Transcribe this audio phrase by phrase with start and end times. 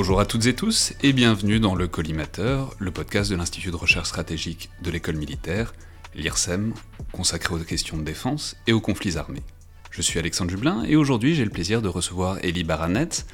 [0.00, 3.76] Bonjour à toutes et tous et bienvenue dans le Collimateur, le podcast de l'Institut de
[3.76, 5.74] recherche stratégique de l'école militaire,
[6.14, 6.72] l'IRSEM,
[7.12, 9.42] consacré aux questions de défense et aux conflits armés.
[9.90, 13.26] Je suis Alexandre Jublin et aujourd'hui j'ai le plaisir de recevoir Elie Baranet,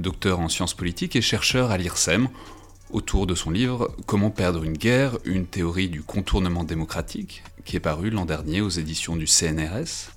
[0.00, 2.28] docteur en sciences politiques et chercheur à l'IRSEM,
[2.90, 7.80] autour de son livre Comment perdre une guerre, une théorie du contournement démocratique, qui est
[7.80, 10.10] paru l'an dernier aux éditions du CNRS.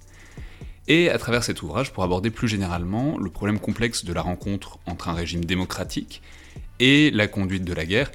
[0.87, 4.79] Et à travers cet ouvrage, pour aborder plus généralement le problème complexe de la rencontre
[4.85, 6.21] entre un régime démocratique
[6.79, 8.11] et la conduite de la guerre,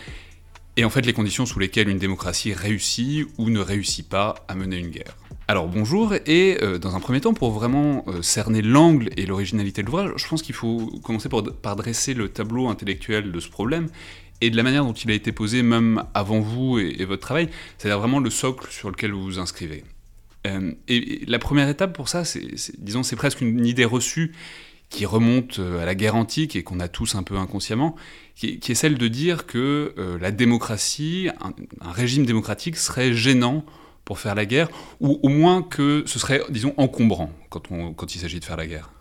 [0.76, 4.54] et en fait les conditions sous lesquelles une démocratie réussit ou ne réussit pas à
[4.54, 5.16] mener une guerre.
[5.48, 9.82] Alors bonjour, et euh, dans un premier temps, pour vraiment euh, cerner l'angle et l'originalité
[9.82, 13.86] de l'ouvrage, je pense qu'il faut commencer par, dresser le tableau intellectuel de ce problème,
[14.40, 17.48] et de la manière dont il a été posé même avant vous et, votre travail,
[17.78, 19.84] c'est-à-dire vraiment le socle sur lequel vous vous inscrivez.
[20.46, 22.42] Euh, et, la première étape pour ça, c'est,
[22.78, 24.32] disons, c'est presque une, idée reçue
[24.88, 27.96] qui remonte à la guerre antique et qu'on a tous un peu inconsciemment,
[28.36, 31.28] qui, est celle de dire que la démocratie,
[31.80, 33.66] un, régime démocratique serait gênant
[34.04, 34.68] pour faire la guerre,
[35.00, 38.92] ou au moins que ce serait, disons, encombrant quand il s'agit de faire la guerre.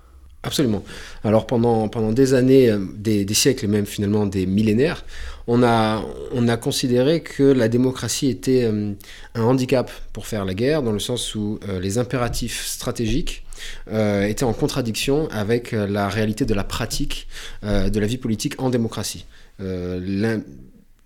[0.45, 0.83] Absolument.
[1.23, 5.03] Alors pendant, pendant des années, euh, des, siècles et même finalement des millénaires,
[5.47, 8.93] on a, on a considéré que la démocratie était euh,
[9.33, 13.43] un handicap pour faire la guerre, dans le sens où euh, les impératifs stratégiques
[13.87, 17.25] étaient en contradiction avec la réalité de la pratique
[17.63, 19.25] de la vie politique en démocratie.
[19.59, 20.43] le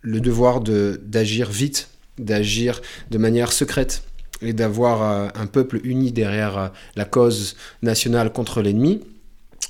[0.02, 2.82] devoir d'agir vite d'agir
[3.12, 4.02] de manière secrète
[4.42, 9.00] et d'avoir un peuple uni derrière la cause nationale contre l'ennemi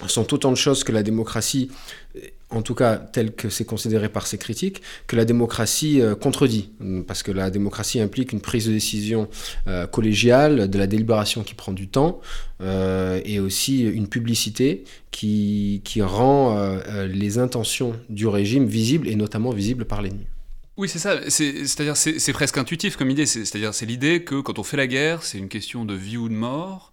[0.07, 1.69] sont autant de choses que la démocratie,
[2.49, 6.71] en tout cas tel que c'est considéré par ses critiques, que la démocratie euh, contredit.
[7.07, 9.27] Parce que la démocratie implique une prise de décision
[9.91, 12.21] collégiale, de la délibération qui prend du temps,
[12.61, 19.85] et aussi une publicité qui, qui rend les intentions du régime visibles, et notamment visibles
[19.85, 20.25] par l'ennemi.
[20.79, 21.19] Oui, c'est ça.
[21.29, 23.25] C'est-à-dire, c'est presque intuitif comme idée.
[23.25, 26.29] C'est-à-dire, c'est l'idée que quand on fait la guerre, c'est une question de vie ou
[26.29, 26.88] de mort,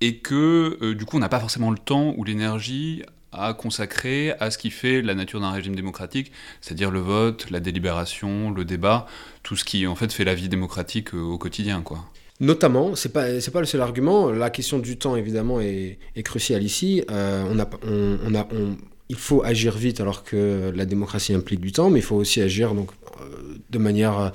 [0.00, 3.02] et que euh, du coup, on n'a pas forcément le temps ou l'énergie
[3.32, 7.60] à consacrer à ce qui fait la nature d'un régime démocratique, c'est-à-dire le vote, la
[7.60, 9.06] délibération, le débat,
[9.44, 12.04] tout ce qui en fait fait la vie démocratique euh, au quotidien, quoi.
[12.40, 14.30] Notamment, c'est pas pas le seul argument.
[14.32, 17.04] La question du temps évidemment est, cruciale ici.
[17.10, 18.48] Euh, on a on, a
[19.10, 22.40] il faut agir vite alors que la démocratie implique du temps, mais il faut aussi
[22.40, 22.92] agir donc
[23.68, 24.32] de manière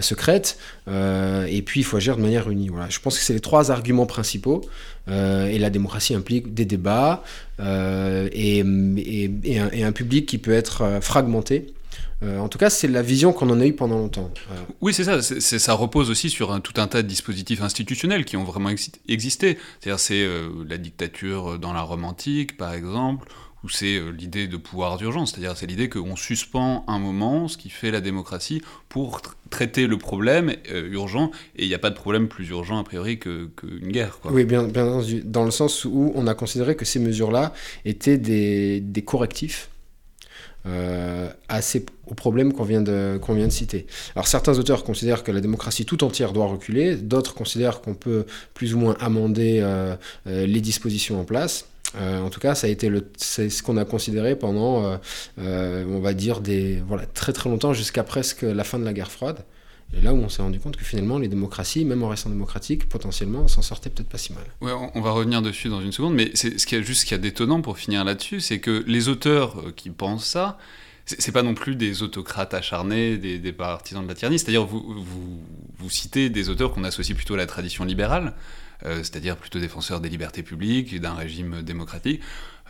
[0.00, 0.56] secrète,
[0.86, 2.68] et puis il faut agir de manière unie.
[2.68, 2.88] Voilà.
[2.88, 4.62] Je pense que c'est les trois arguments principaux,
[5.08, 7.22] euh, et la démocratie implique des débats
[7.58, 11.72] et, et, un, public qui peut être fragmenté.
[12.22, 14.30] en tout cas, c'est la vision qu'on en a eue pendant longtemps.
[14.80, 15.22] Oui, c'est ça.
[15.22, 18.70] ça repose aussi sur tout un tas de dispositifs institutionnels qui ont vraiment
[19.08, 19.58] existé.
[19.80, 20.26] C'est-à-dire, c'est
[20.68, 23.28] la dictature dans la Rome antique, par exemple,
[23.64, 27.56] où c'est euh, l'idée de pouvoir d'urgence, c'est-à-dire c'est l'idée qu'on suspend un moment ce
[27.56, 31.90] qui fait la démocratie pour traiter le problème euh, urgent, et il n'y a pas
[31.90, 34.18] de problème plus urgent a priori qu'une guerre.
[34.24, 37.52] Oui, bien, bien dans le sens où on a considéré que ces mesures-là
[37.84, 39.68] étaient des, correctifs
[40.66, 43.86] euh, vient, de, qu'on vient de citer.
[44.14, 48.26] Alors certains auteurs considèrent que la démocratie tout entière doit reculer, d'autres considèrent qu'on peut
[48.54, 49.64] plus ou moins amender
[50.26, 51.66] les dispositions en place.
[51.96, 54.96] Euh, en tout cas, ça a été c'est ce qu'on a considéré pendant, euh,
[55.38, 58.92] euh, on va dire, des, voilà, très très longtemps, jusqu'à presque la fin de la
[58.92, 59.44] guerre froide.
[59.94, 62.88] Et là où on s'est rendu compte que finalement, les démocraties, même en restant démocratiques,
[62.88, 64.44] potentiellement, s'en sortaient peut-être pas si mal.
[64.62, 67.12] Ouais, on va revenir dessus dans une seconde, mais c'est ce qui est juste qui
[67.12, 70.56] est détonnant pour finir là-dessus, c'est que les auteurs qui pensent ça,
[71.04, 74.38] c'est pas non plus des autocrates acharnés, des, partisans de la tyrannie.
[74.38, 75.04] C'est-à-dire, vous,
[75.78, 78.34] vous, citez des auteurs qu'on associe plutôt à la tradition libérale.
[78.84, 82.20] Euh, c'est-à-dire plutôt défenseur des libertés publiques, d'un régime démocratique.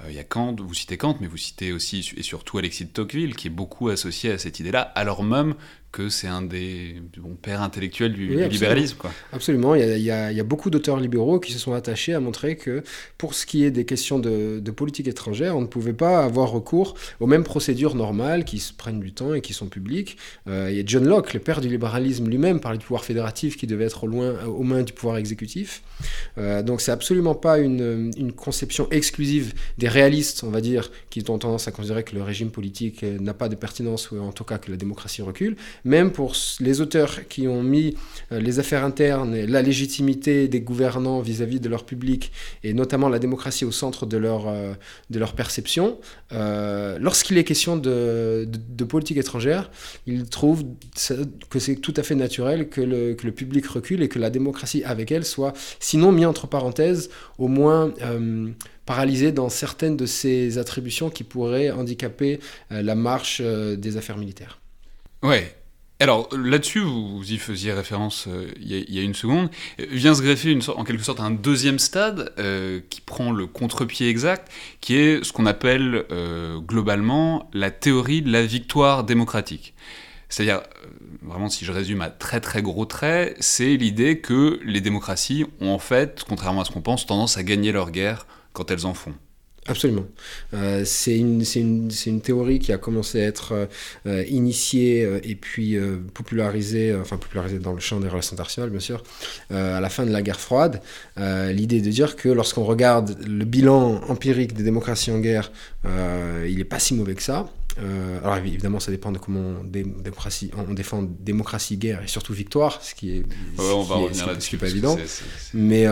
[0.01, 2.85] Euh, il y a Kant, vous citez Kant, mais vous citez aussi et surtout Alexis
[2.85, 5.55] de Tocqueville, qui est beaucoup associé à cette idée-là, alors même
[5.93, 8.97] que c'est un des bons pères intellectuels du, libéralisme.
[8.97, 9.13] Quoi.
[9.31, 12.83] Absolument, il y, a, beaucoup d'auteurs libéraux qui se sont attachés à montrer que
[13.19, 16.95] pour ce qui est des questions de, politique étrangère, on ne pouvait pas avoir recours
[17.21, 20.17] aux mêmes procédures normales qui se prennent du temps et qui sont publiques.
[20.49, 23.59] Euh, il y a John Locke, le père du libéralisme lui-même, parlait du pouvoir fédératif
[23.59, 25.83] qui devait être au loin, aux mains du pouvoir exécutif.
[26.39, 31.39] Euh, donc c'est absolument pas une, conception exclusive des réalistes, on va dire, qui ont
[31.39, 34.59] tendance à considérer que le régime politique n'a pas de pertinence ou en tout cas
[34.59, 37.97] que la démocratie recule, même pour les auteurs qui ont mis
[38.33, 42.33] euh, les affaires internes et la légitimité des gouvernants vis-à-vis de leur public,
[42.65, 44.73] et notamment la démocratie au centre de leur, euh,
[45.11, 45.99] de leur perception,
[46.33, 48.49] euh, lorsqu'il est question de,
[48.89, 49.71] politique étrangère,
[50.07, 50.65] ils trouvent
[51.49, 54.29] que c'est tout à fait naturel que le, que le, public recule et que la
[54.29, 55.53] démocratie avec elle soit,
[55.93, 57.93] sinon mis entre parenthèses, au moins
[58.87, 62.41] paralysé dans certaines de ses attributions qui pourraient handicaper
[62.71, 64.59] la marche des affaires militaires.
[65.23, 65.55] Ouais,
[66.03, 70.21] alors là-dessus, vous, y faisiez référence euh, il y, a une seconde, euh, vient se
[70.21, 74.51] greffer en quelque sorte un deuxième stade euh, qui prend le contre-pied exact,
[74.81, 76.05] qui est ce qu'on appelle
[76.67, 79.75] globalement la théorie de la victoire démocratique.
[80.29, 80.63] C'est-à-dire,
[81.23, 85.71] vraiment si je résume à très très gros traits, c'est l'idée que les démocraties ont
[85.71, 88.95] en fait, contrairement à ce qu'on pense, tendance à gagner leur guerre quand elles en
[88.95, 89.15] font.
[89.69, 90.05] Absolument.
[90.55, 93.69] Euh, c'est une, théorie qui a commencé à être
[94.07, 95.79] euh, initiée euh, et puis
[96.15, 99.05] popularisée, enfin popularisée dans le champ des relations internationales, bien sûr,
[99.51, 100.83] à la fin de la guerre froide.
[101.17, 105.53] L'idée de dire que lorsqu'on regarde le bilan empirique des démocraties en guerre,
[105.85, 107.49] il n'est pas si mauvais que ça.
[107.79, 112.83] Alors évidemment, ça dépend de comment on, démocratie, on défend démocratie, guerre et surtout victoire,
[112.83, 113.25] ce qui est,
[113.59, 113.97] on va
[114.59, 114.99] pas évident.
[115.55, 115.87] Mais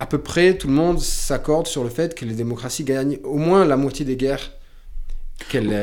[0.00, 3.36] à peu près tout le monde s'accorde sur le fait que les démocraties gagnent au
[3.36, 4.52] moins la moitié des guerres.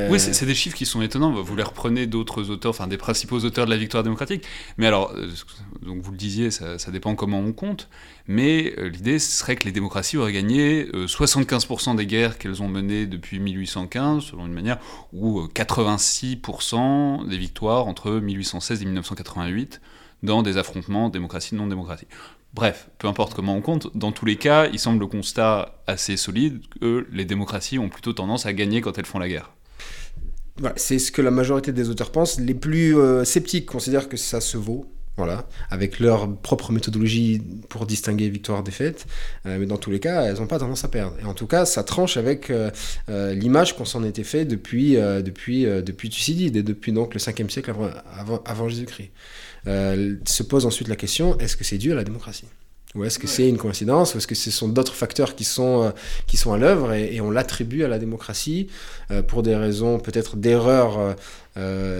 [0.09, 1.31] Oui, c'est des chiffres qui sont étonnants.
[1.31, 4.45] Vous les reprenez d'autres auteurs, enfin des principaux auteurs de la victoire démocratique.
[4.77, 5.29] Mais alors, euh,
[5.81, 7.89] donc vous le disiez, ça, dépend comment on compte.
[8.27, 12.67] Mais euh, l'idée serait que les démocraties auraient gagné 75% euh, des guerres qu'elles ont
[12.67, 14.79] menées depuis 1815, selon une manière,
[15.13, 19.81] ou 86% des victoires entre 1816 et 1988
[20.23, 22.07] dans des affrontements démocratie-non démocratie.
[22.55, 26.15] Bref, peu importe comment on compte, dans tous les cas, il semble le constat assez
[26.15, 29.51] solide que les démocraties ont plutôt tendance à gagner quand elles font la guerre.
[30.77, 32.39] c'est ce que la majorité des auteurs pensent.
[32.39, 34.85] Les plus euh, sceptiques considèrent que ça se vaut,
[35.17, 39.05] voilà, avec leur propre méthodologie pour distinguer victoire-défaite.
[39.45, 41.17] Euh, mais dans tous les cas, elles n'ont pas tendance à perdre.
[41.21, 42.71] Et en tout cas, ça tranche avec euh,
[43.33, 47.73] l'image qu'on s'en était fait depuis, depuis, depuis Thucydide et depuis donc, le 5e siècle
[48.17, 49.11] avant, avant Jésus-Christ.
[49.67, 52.45] Euh, se pose ensuite la question est-ce que c'est dû à la démocratie?
[52.93, 54.15] Ou est-ce que c'est une coïncidence?
[54.15, 55.89] Ou est-ce que ce sont d'autres facteurs qui sont, euh,
[56.27, 58.67] qui sont à l'œuvre et, on l'attribue à la démocratie
[59.11, 61.15] euh, pour des raisons peut-être d'erreur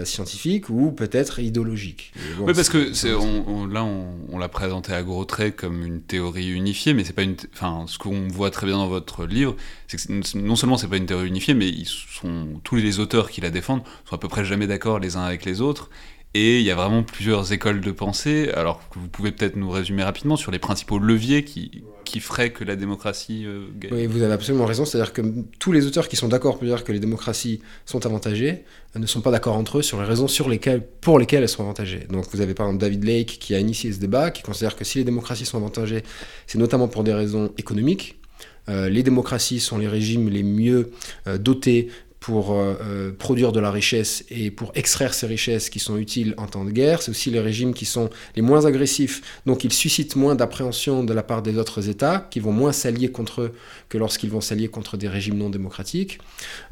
[0.04, 5.56] scientifique ou peut-être idéologique Oui, parce que on, là, on, l'a présenté à gros traits
[5.56, 7.36] comme une théorie unifiée, mais c'est pas une.
[7.54, 9.56] Enfin, ce qu'on voit très bien dans votre livre,
[9.88, 13.30] c'est que non seulement c'est pas une théorie unifiée, mais ils sont, tous les auteurs
[13.30, 15.88] qui la défendent sont à peu près jamais d'accord les uns avec les autres.
[16.38, 19.70] Et il y a vraiment plusieurs écoles de pensée, alors que vous pouvez peut-être nous
[19.70, 23.94] résumer rapidement sur les principaux leviers qui, qui feraient que la démocratie euh, gagne.
[23.94, 25.22] Oui, vous avez absolument raison, c'est-à-dire que
[25.58, 29.06] tous les auteurs qui sont d'accord pour dire que les démocraties sont avantagées euh, ne
[29.06, 32.06] sont pas d'accord entre eux sur les raisons sur lesquelles, pour lesquelles elles sont avantagées.
[32.10, 34.84] Donc vous avez par exemple David Lake qui a initié ce débat, qui considère que
[34.84, 36.02] si les démocraties sont avantagées,
[36.46, 38.20] c'est notamment pour des raisons économiques.
[38.68, 40.90] Euh, les démocraties sont les régimes les mieux
[41.38, 41.88] dotés
[42.26, 46.34] pour euh, euh, produire de la richesse et pour extraire ces richesses qui sont utiles
[46.38, 47.00] en temps de guerre.
[47.00, 51.14] C'est aussi les régimes qui sont les moins agressifs, donc ils suscitent moins d'appréhension de
[51.14, 53.52] la part des autres États, qui vont moins s'allier contre eux
[53.88, 56.18] que lorsqu'ils vont s'allier contre des régimes non démocratiques.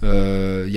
[0.02, 0.68] Euh,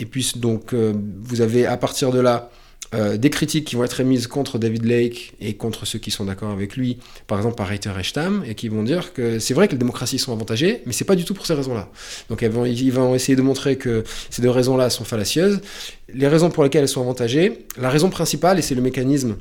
[0.00, 2.50] et puis donc vous avez à partir de là
[2.94, 6.24] euh, des critiques qui vont être émises contre David Lake et contre ceux qui sont
[6.24, 9.66] d'accord avec lui, par exemple par Reiter et et qui vont dire que c'est vrai
[9.66, 11.90] que les démocraties sont avantagées, mais c'est pas du tout pour ces raisons-là.
[12.28, 15.60] Donc ils vont essayer de montrer que ces deux raisons-là sont fallacieuses.
[16.12, 19.36] Les raisons pour lesquelles elles sont avantagées, la raison principale, et c'est le mécanisme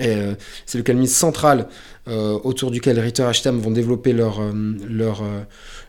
[0.00, 0.34] euh,
[0.66, 1.68] c'est le mécanisme central
[2.08, 4.40] euh, autour duquel Ritter et Stamm vont développer leur,
[4.88, 5.22] leur,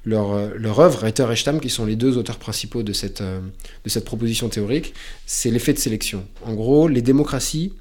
[0.06, 3.90] leur, leur œuvre, Reiter et Stamm, qui sont les deux auteurs principaux de cette, de
[3.90, 4.94] cette proposition théorique,
[5.26, 6.26] c'est l'effet de sélection.
[6.46, 7.74] En gros, les démocraties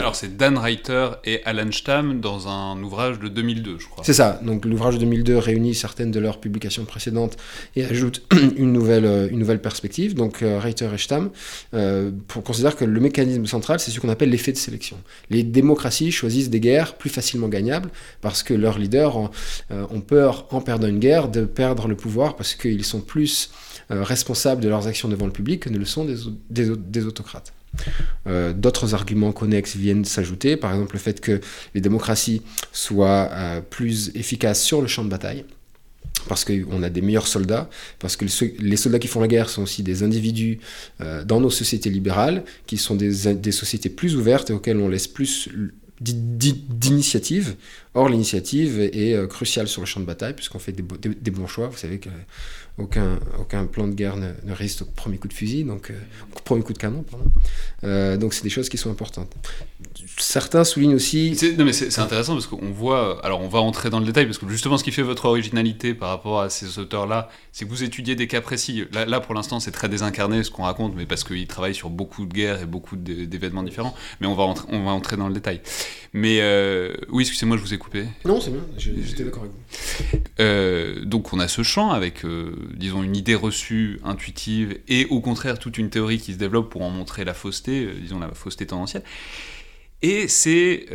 [0.00, 4.02] alors c'est Dan Reiter et Alan Stamm dans un ouvrage de 2002, je crois.
[4.04, 4.40] C'est ça.
[4.42, 7.36] Donc l'ouvrage de 2002 réunit certaines de leurs publications précédentes
[7.76, 8.22] et ajoute
[8.56, 10.14] une nouvelle, euh, une nouvelle perspective.
[10.14, 11.30] Donc euh, Reiter et Stamm
[11.74, 14.96] euh, pour, considèrent que le mécanisme central, c'est ce qu'on appelle l'effet de sélection.
[15.30, 17.90] Les démocraties choisissent des guerres plus facilement gagnables
[18.22, 19.30] parce que leurs leaders ont,
[19.70, 23.50] ont peur, en perdant une guerre, de perdre le pouvoir parce qu'ils sont plus
[23.90, 26.16] responsables de leurs actions devant le public que ne le sont des,
[26.50, 27.52] des, des autocrates.
[28.26, 31.40] Euh, d'autres arguments connexes viennent s'ajouter, par exemple le fait que
[31.74, 35.44] les démocraties soient euh, plus efficaces sur le champ de bataille
[36.28, 38.24] parce qu'on a des meilleurs soldats, parce que
[38.58, 40.58] les soldats qui font la guerre sont aussi des individus
[41.02, 43.12] euh, dans nos sociétés libérales, qui sont des,
[43.52, 45.50] sociétés plus ouvertes et auxquelles on laisse plus
[46.00, 47.56] d'initiative.
[47.92, 51.66] Or, l'initiative est cruciale sur le champ de bataille, puisqu'on fait des, des, bons choix.
[51.66, 52.08] Vous savez que
[52.76, 55.94] aucun, aucun plan de guerre ne, résiste au premier coup de fusil, donc euh,
[56.36, 57.26] au premier coup de canon, pardon.
[57.84, 59.32] Euh, donc c'est des choses qui sont importantes.
[60.16, 61.36] Certains soulignent aussi.
[61.56, 63.24] Non mais c'est intéressant parce qu'on voit.
[63.24, 65.94] Alors on va entrer dans le détail parce que justement ce qui fait votre originalité
[65.94, 68.84] par rapport à ces auteurs-là, c'est que vous étudiez des cas précis.
[68.92, 71.90] Là, là pour l'instant c'est très désincarné ce qu'on raconte, mais parce qu'ils travaillent sur
[71.90, 73.94] beaucoup de guerres et beaucoup d'événements différents.
[74.20, 75.60] Mais on va entrer, on va entrer dans le détail.
[76.12, 80.18] Mais euh, oui, excusez-moi, je vous ai coupé Non, c'est bien, j'étais d'accord avec vous.
[80.40, 85.20] Euh, donc on a ce champ avec, euh, disons, une idée reçue, intuitive, et au
[85.20, 88.30] contraire toute une théorie qui se développe pour en montrer la fausseté, euh, disons la
[88.32, 89.02] fausseté tendancielle.
[90.02, 90.86] Et c'est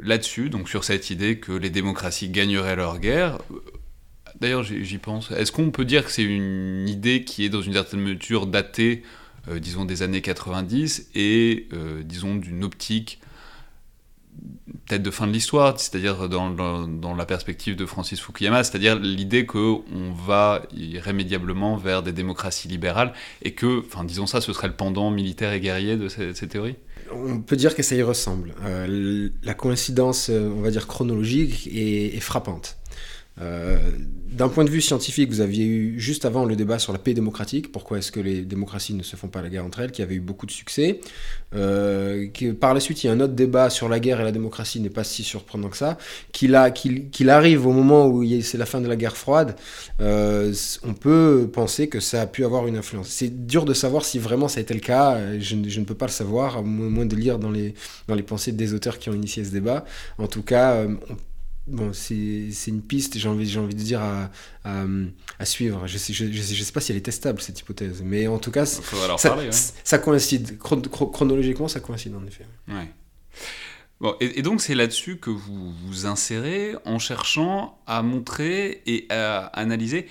[0.00, 3.38] là-dessus, donc sur cette idée que les démocraties gagneraient leur guerre,
[4.40, 7.74] d'ailleurs j'y pense, est-ce qu'on peut dire que c'est une idée qui est dans une
[7.74, 9.04] certaine mesure datée,
[9.60, 11.68] disons, des années 90, et,
[12.02, 13.20] disons, d'une optique
[14.86, 19.44] peut-être de fin de l'histoire, c'est-à-dire dans, dans, la perspective de Francis Fukuyama, c'est-à-dire l'idée
[19.44, 19.82] qu'on
[20.26, 25.10] va irrémédiablement vers des démocraties libérales et que, enfin disons ça, ce serait le pendant
[25.10, 26.76] militaire et guerrier de ces, théories
[27.12, 28.54] On peut dire que ça y ressemble.
[28.64, 32.77] Euh, la coïncidence, euh, on va dire chronologique, est frappante.
[33.40, 33.78] Euh,
[34.30, 37.14] d'un point de vue scientifique, vous aviez eu juste avant le débat sur la paix
[37.14, 40.02] démocratique, pourquoi est-ce que les démocraties ne se font pas la guerre entre elles, qui
[40.02, 41.00] avait eu beaucoup de succès.
[41.54, 42.28] Euh,
[42.60, 44.80] par la suite, il y a un autre débat sur la guerre et la démocratie,
[44.80, 45.98] n'est pas si surprenant que ça.
[46.32, 49.56] Qu'il arrive au moment où c'est la fin de la guerre froide,
[50.00, 50.52] euh,
[50.84, 53.08] on peut penser que ça a pu avoir une influence.
[53.08, 56.06] C'est dur de savoir si vraiment ça a été le cas, je, ne peux pas
[56.06, 57.74] le savoir, à moins de lire dans les,
[58.06, 59.84] dans les pensées des auteurs qui ont initié ce débat.
[60.18, 61.16] En tout cas, on
[61.68, 64.30] bon, c'est une piste, j'ai envie, envie de dire, à,
[64.64, 65.86] à, suivre.
[65.86, 68.02] Je ne sais, je, sais, pas si elle est testable, cette hypothèse.
[68.04, 68.82] Mais en tout cas, ça,
[69.84, 70.58] ça, coïncide.
[70.58, 72.46] chronologiquement, ça coïncide, en effet.
[72.68, 72.88] Ouais.
[74.00, 79.46] Bon, et, donc, c'est là-dessus que vous vous insérez en cherchant à montrer et à
[79.46, 80.06] analyser,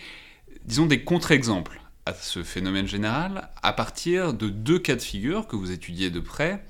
[0.66, 5.56] disons, des contre-exemples à ce phénomène général à partir de deux cas de figure que
[5.56, 6.64] vous étudiez de près,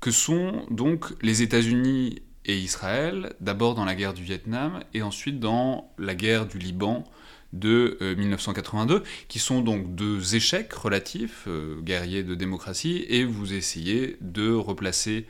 [0.00, 5.38] que sont donc les États-Unis et Israël, d'abord dans la guerre du Vietnam et ensuite
[5.38, 7.04] dans la guerre du Liban
[7.52, 13.52] de 1982, euh, qui sont donc deux échecs relatifs, euh, guerriers de démocratie, et vous
[13.52, 15.26] essayez de replacer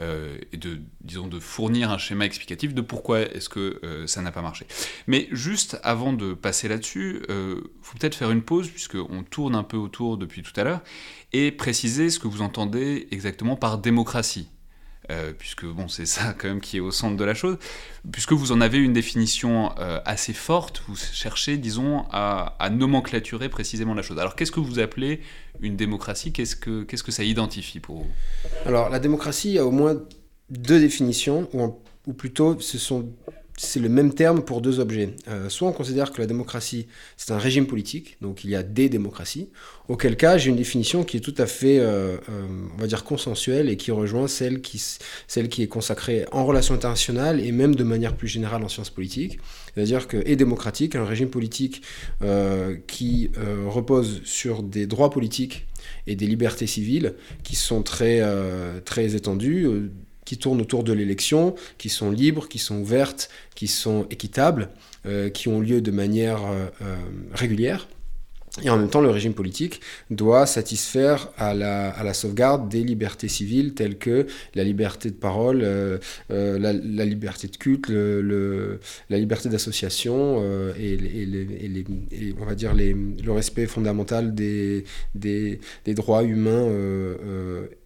[0.00, 4.32] euh, et de, disons, de fournir un schéma explicatif de pourquoi est-ce que ça n'a
[4.32, 4.66] pas marché.
[5.06, 9.64] Mais juste avant de passer là-dessus, il faut peut-être faire une pause, puisqu'on tourne un
[9.64, 10.80] peu autour depuis tout à l'heure,
[11.34, 14.48] et préciser ce que vous entendez exactement par démocratie.
[15.10, 17.58] Euh, puisque bon, c'est ça quand même qui est au centre de la chose,
[18.12, 23.94] puisque vous en avez une définition euh, assez forte, vous cherchez, disons, à, nomenclaturer précisément
[23.94, 24.18] la chose.
[24.18, 25.20] Alors qu'est-ce que vous appelez
[25.60, 26.32] une démocratie?
[26.32, 28.10] Qu'est-ce que, que ça identifie pour vous?
[28.66, 29.96] Alors la démocratie a au moins
[30.48, 31.48] deux définitions,
[32.06, 33.08] ou plutôt ce sont
[33.62, 35.10] c'est le même terme pour deux objets.
[35.28, 36.86] Euh, soit on considère que la démocratie,
[37.18, 39.50] c'est un régime politique, donc il y a des démocraties,
[39.88, 43.04] auquel cas j'ai une définition qui est tout à fait, euh, euh, on va dire,
[43.04, 44.80] consensuelle et qui rejoint celle qui,
[45.62, 49.38] est consacrée en relations internationales et même de manière plus générale en sciences politiques.
[49.74, 51.82] C'est-à-dire que est démocratique, un régime politique
[52.86, 53.30] qui
[53.66, 55.66] repose sur des droits politiques
[56.06, 57.14] et des libertés civiles
[57.44, 58.20] qui sont très,
[58.84, 59.90] très étendues
[60.30, 64.68] qui tournent autour de l'élection, qui sont libres, qui sont ouvertes, qui sont équitables,
[65.04, 66.96] euh, qui ont lieu de manière euh, euh,
[67.32, 67.88] régulière.
[68.62, 69.80] Et en même temps, le régime politique
[70.10, 75.64] doit satisfaire à la, sauvegarde des libertés civiles telles que la liberté de parole,
[76.28, 76.72] la,
[77.04, 80.42] liberté de culte, la liberté d'association
[80.78, 80.94] et,
[82.10, 84.84] et, on va dire le respect fondamental des
[85.86, 86.68] droits humains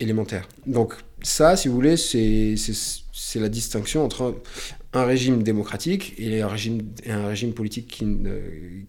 [0.00, 0.48] élémentaires.
[0.66, 0.94] Donc
[1.24, 4.34] ça, si vous voulez, c'est la distinction entre
[4.94, 8.38] un régime démocratique et un régime, un régime politique qui ne,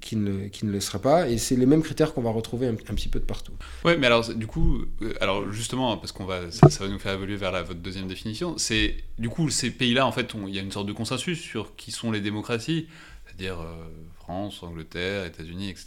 [0.01, 1.29] qui, ne, qui ne le sera pas.
[1.29, 3.53] Et c'est les mêmes critères qu'on va retrouver un, petit peu de partout.
[3.83, 7.13] Oui, mais alors, du coup, euh, alors justement, parce qu'on va, ça, va nous faire
[7.13, 10.61] évoluer vers votre deuxième définition, c'est, du coup, ces pays-là, en fait, il y a
[10.61, 12.87] une sorte de consensus sur qui sont les démocraties,
[13.25, 13.87] c'est-à-dire euh,
[14.25, 15.85] France, Angleterre, États-Unis, etc.,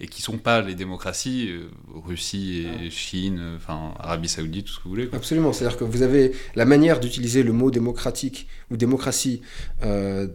[0.00, 1.68] et qui ne sont pas les démocraties, euh,
[2.06, 5.08] Russie et Chine, enfin Arabie Saoudite, tout ce que vous voulez.
[5.12, 9.42] Absolument, c'est-à-dire que vous avez la manière d'utiliser le mot démocratique ou démocratie
[9.82, 10.28] euh,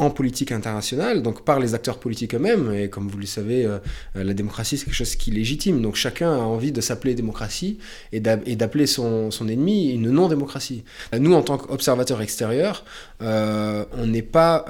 [0.00, 3.78] en politique internationale, donc par les acteurs politiques eux-mêmes, et comme vous le savez, euh,
[4.16, 7.78] la démocratie c'est quelque chose qui est légitime, donc chacun a envie de s'appeler démocratie
[8.10, 10.82] et d'appeler son, son, ennemi une non-démocratie.
[11.16, 12.84] Nous, en tant qu'observateurs extérieurs,
[13.20, 14.64] on n'est pas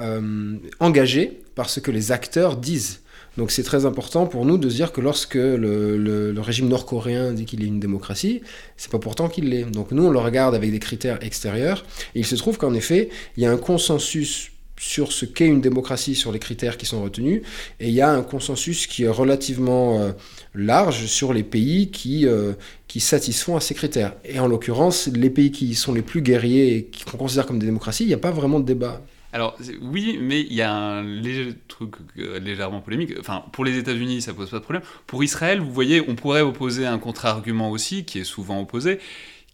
[0.79, 3.01] engagés par ce que les acteurs disent.
[3.35, 7.61] Donc c'est très important pour nous de dire que lorsque le, régime nord-coréen dit qu'il
[7.63, 8.41] est une démocratie,
[8.77, 9.65] c'est pas pourtant qu'il l'est.
[9.65, 11.83] Donc nous on le regarde avec des critères extérieurs
[12.15, 15.61] et il se trouve qu'en effet il y a un consensus sur ce qu'est une
[15.61, 17.41] démocratie, sur les critères qui sont retenus,
[17.79, 20.11] et il y a un consensus qui est relativement euh,
[20.53, 22.53] large sur les pays qui, euh,
[22.87, 24.13] qui satisfont à ces critères.
[24.23, 27.65] Et en l'occurrence, les pays qui sont les plus guerriers et qu'on considère comme des
[27.65, 29.01] démocraties, il n'y a pas vraiment de débat.
[29.33, 33.13] Alors oui, mais il y a un léger truc euh, légèrement polémique.
[33.19, 34.83] Enfin, pour les États-Unis, ça pose pas de problème.
[35.05, 38.99] Pour Israël, vous voyez, on pourrait opposer un contre-argument aussi, qui est souvent opposé,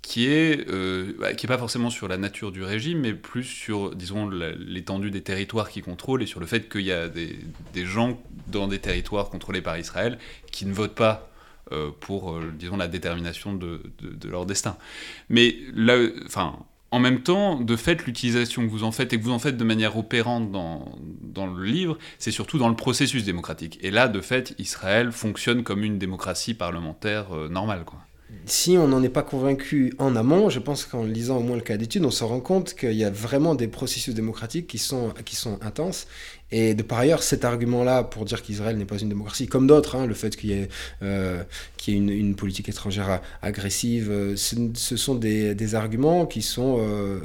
[0.04, 0.70] qui est
[1.20, 5.10] bah, qui est pas forcément sur la nature du régime, mais plus sur, disons, l'étendue
[5.10, 7.36] des territoires qu'ils contrôlent et sur le fait qu'il y a des,
[7.86, 10.20] gens dans des territoires contrôlés par Israël
[10.52, 11.30] qui ne votent pas
[12.02, 14.78] pour, disons, la détermination de, de, de, leur destin.
[15.30, 16.60] Mais là, enfin,
[16.94, 19.58] en même temps, de fait, l'utilisation que vous en faites, et que vous en faites
[19.58, 20.92] de manière opérante dans,
[21.24, 23.80] dans le livre, c'est surtout dans le processus démocratique.
[23.82, 27.84] Et là, de fait, Israël fonctionne comme une démocratie parlementaire euh, normale.
[27.84, 27.98] Quoi
[28.46, 31.62] si on n'en est pas convaincu en amont, je pense qu'en lisant au moins le
[31.62, 35.14] cas d'étude, on se rend compte qu'il y a vraiment des processus démocratiques qui sont,
[35.24, 36.08] qui sont intenses.
[36.56, 39.96] Et de par ailleurs, cet argument-là pour dire qu'Israël n'est pas une démocratie, comme d'autres,
[39.96, 40.70] hein, le fait qu'il y ait,
[41.02, 41.44] euh,
[41.88, 47.20] une, politique étrangère agressive, euh, ce, sont des, arguments qui sont euh,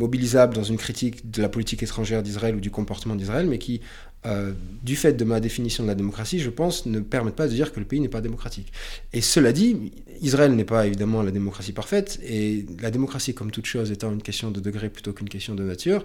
[0.00, 3.80] mobilisables dans une critique de la politique étrangère d'Israël ou du comportement d'Israël, mais qui
[4.26, 4.52] euh,
[4.82, 7.72] du fait de ma définition de la démocratie, je pense, ne permettent pas de dire
[7.72, 8.72] que le pays n'est pas démocratique.
[9.12, 13.66] Et cela dit, Israël n'est pas évidemment la démocratie parfaite, et la démocratie, comme toute
[13.66, 16.04] chose, étant une question de degré plutôt qu'une question de nature.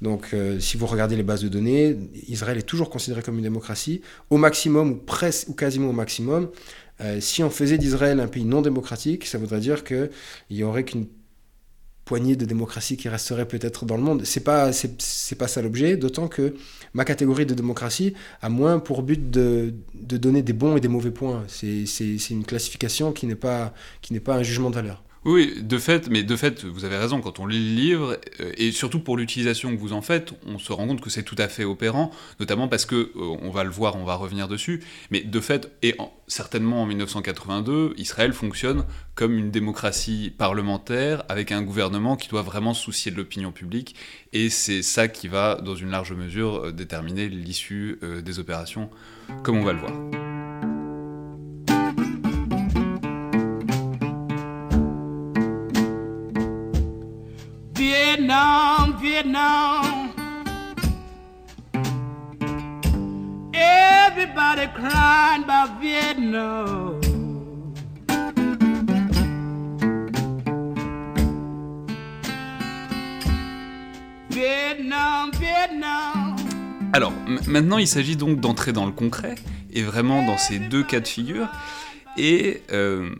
[0.00, 1.98] Donc, euh, si vous regardez les bases de données,
[2.28, 4.00] Israël est toujours considéré comme une démocratie,
[4.30, 6.48] au maximum, ou presque, ou quasiment au maximum.
[7.02, 10.08] Euh, si on faisait d'Israël un pays non démocratique, ça voudrait dire qu'il
[10.50, 11.06] y aurait qu'une
[12.10, 14.22] poignée de démocratie qui resterait peut-être dans le monde.
[14.24, 16.56] C'est pas, c'est, pas ça l'objet, d'autant que
[16.92, 20.88] ma catégorie de démocratie a moins pour but de, de donner des bons et des
[20.88, 21.44] mauvais points.
[21.46, 21.84] C'est,
[22.30, 25.04] une classification qui n'est pas, qui n'est pas un jugement de valeur.
[25.26, 28.52] Oui, de fait, mais de fait, vous avez raison, quand on lit le livre, euh,
[28.56, 31.36] et surtout pour l'utilisation que vous en faites, on se rend compte que c'est tout
[31.36, 34.82] à fait opérant, notamment parce que, euh, on va le voir, on va revenir dessus,
[35.10, 35.94] mais de fait, et
[36.26, 42.72] certainement en 1982, Israël fonctionne comme une démocratie parlementaire, avec un gouvernement qui doit vraiment
[42.72, 43.96] se soucier de l'opinion publique,
[44.32, 48.88] et c'est ça qui va, dans une large mesure, euh, déterminer l'issue des opérations,
[49.42, 50.39] comme on va le voir.
[59.22, 60.14] Vietnam, Vietnam.
[63.52, 67.00] Everybody crying about Vietnam.
[74.30, 76.36] Vietnam, Vietnam.
[76.94, 77.12] Alors,
[77.46, 79.34] maintenant, il s'agit donc d'entrer dans le concret,
[79.72, 81.48] et vraiment dans ces deux cas de figure.
[82.16, 83.10] Et euh,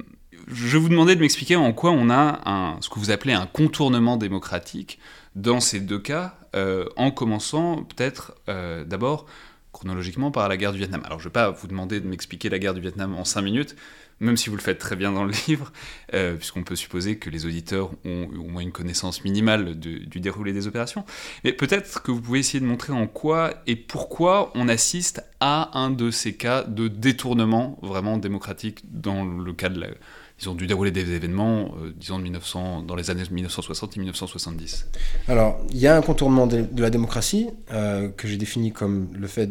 [0.49, 3.47] je vous demandais de m'expliquer en quoi on a un, ce que vous appelez un
[3.47, 4.99] contournement démocratique
[5.37, 9.27] dans ces deux cas, euh, en commençant peut-être euh, d'abord
[9.73, 11.03] chronologiquement par la guerre du Vietnam.
[11.05, 13.43] Alors je ne vais pas vous demander de m'expliquer la guerre du Vietnam en cinq
[13.43, 13.77] minutes,
[14.19, 15.73] même si vous le faites très bien dans le livre,
[16.13, 20.53] euh, puisqu'on peut supposer que les auditeurs ont au moins une connaissance minimale du déroulé
[20.53, 21.05] des opérations.
[21.45, 25.79] Mais peut-être que vous pouvez essayer de montrer en quoi et pourquoi on assiste à
[25.79, 29.87] un de ces cas de détournement vraiment démocratique dans le cas de la,
[30.43, 34.01] ils ont dû dérouler des événements, euh, disons, de 1900, dans les années 1960 et
[34.01, 34.87] 1970
[35.29, 39.27] Alors, il y a un contournement de, la démocratie euh, que j'ai défini comme le
[39.27, 39.51] fait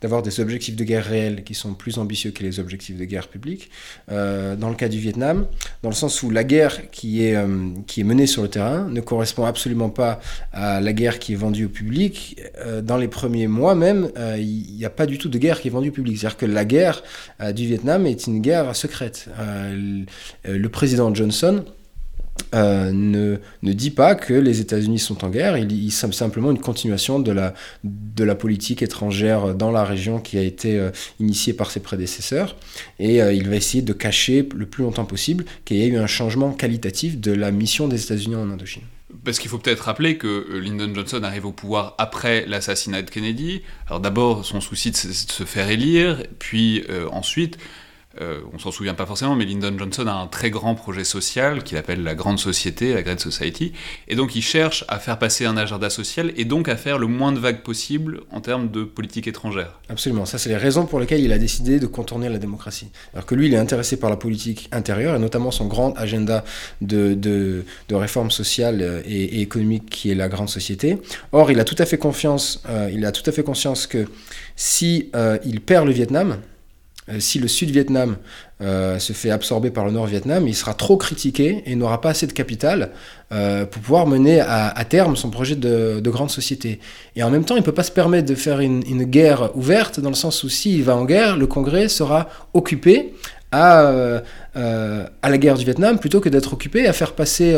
[0.00, 3.28] d'avoir des objectifs de guerre réels qui sont plus ambitieux que les objectifs de guerre
[3.28, 3.70] publique.
[4.10, 5.46] Euh, dans le cas du Vietnam,
[5.82, 7.40] dans le sens où la guerre qui est,
[8.02, 10.20] menée sur le terrain ne correspond absolument pas
[10.52, 12.40] à la guerre qui est vendue au public.
[12.82, 15.70] dans les premiers mois même, il n'y a pas du tout de guerre qui est
[15.70, 16.18] vendue au public.
[16.18, 17.02] C'est-à-dire que la guerre
[17.54, 19.28] du Vietnam est une guerre secrète
[20.44, 21.64] le président Johnson
[22.54, 26.58] euh, ne, ne, dit pas que les États-Unis sont en guerre, il, il simplement une
[26.58, 31.52] continuation de la, de la politique étrangère dans la région qui a été euh, initiée
[31.52, 32.56] par ses prédécesseurs,
[32.98, 36.06] et il va essayer de cacher le plus longtemps possible qu'il y ait eu un
[36.06, 38.82] changement qualitatif de la mission des États-Unis en Indochine.
[39.24, 43.62] Parce qu'il faut peut-être rappeler que Lyndon Johnson arrive au pouvoir après l'assassinat de Kennedy.
[43.86, 47.58] Alors d'abord, son souci de se faire élire, puis ensuite,
[48.20, 51.62] euh, on s'en souvient pas forcément, mais Lyndon Johnson a un très grand projet social
[51.62, 53.72] qu'il appelle la Grande Société, la Great Society,
[54.08, 57.06] et donc il cherche à faire passer un agenda social et donc à faire le
[57.06, 59.78] moins de vagues possible en termes de politique étrangère.
[59.88, 62.88] Absolument, ça c'est les raisons pour lesquelles il a décidé de contourner la démocratie.
[63.14, 66.44] Alors que lui, il est intéressé par la politique intérieure et notamment son grand agenda
[66.80, 70.98] de, réforme sociale et, économique qui est la Grande Société.
[71.30, 74.06] Or, il a tout à fait confiance, euh, il a tout à fait conscience que
[74.56, 76.38] si euh, il perd le Vietnam,
[77.18, 78.16] si le Sud-Vietnam
[78.62, 82.26] euh, se fait absorber par le Nord-Vietnam, il sera trop critiqué et n'aura pas assez
[82.26, 82.90] de capital
[83.32, 86.78] euh, pour pouvoir mener à, terme son projet de, grande société.
[87.16, 89.98] Et en même temps, il ne peut pas se permettre de faire une, guerre ouverte,
[89.98, 93.14] dans le sens où s'il va en guerre, le Congrès sera occupé
[93.52, 94.22] à,
[94.54, 97.56] à la guerre du Vietnam plutôt que d'être occupé à faire passer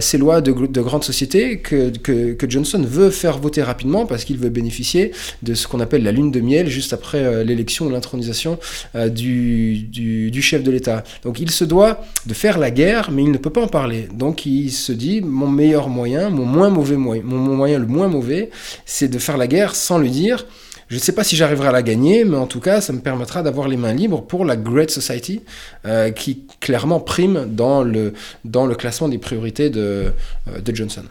[0.00, 4.24] ces lois de, de grandes sociétés que, que, que, Johnson veut faire voter rapidement parce
[4.24, 7.90] qu'il veut bénéficier de ce qu'on appelle la lune de miel juste après l'élection ou
[7.90, 8.58] l'intronisation
[8.94, 11.04] du, du, du, chef de l'État.
[11.24, 14.08] Donc il se doit de faire la guerre, mais il ne peut pas en parler.
[14.14, 18.08] Donc il se dit, mon meilleur moyen, mon moins mauvais moyen, mon moyen le moins
[18.08, 18.50] mauvais,
[18.86, 20.46] c'est de faire la guerre sans le dire.
[20.92, 23.00] Je ne sais pas si j'arriverai à la gagner, mais en tout cas, ça me
[23.00, 25.40] permettra d'avoir les mains libres pour la Great Society,
[25.86, 28.12] euh, qui clairement prime dans le,
[28.44, 30.12] dans le classement des priorités de,
[30.48, 31.04] euh, de Johnson.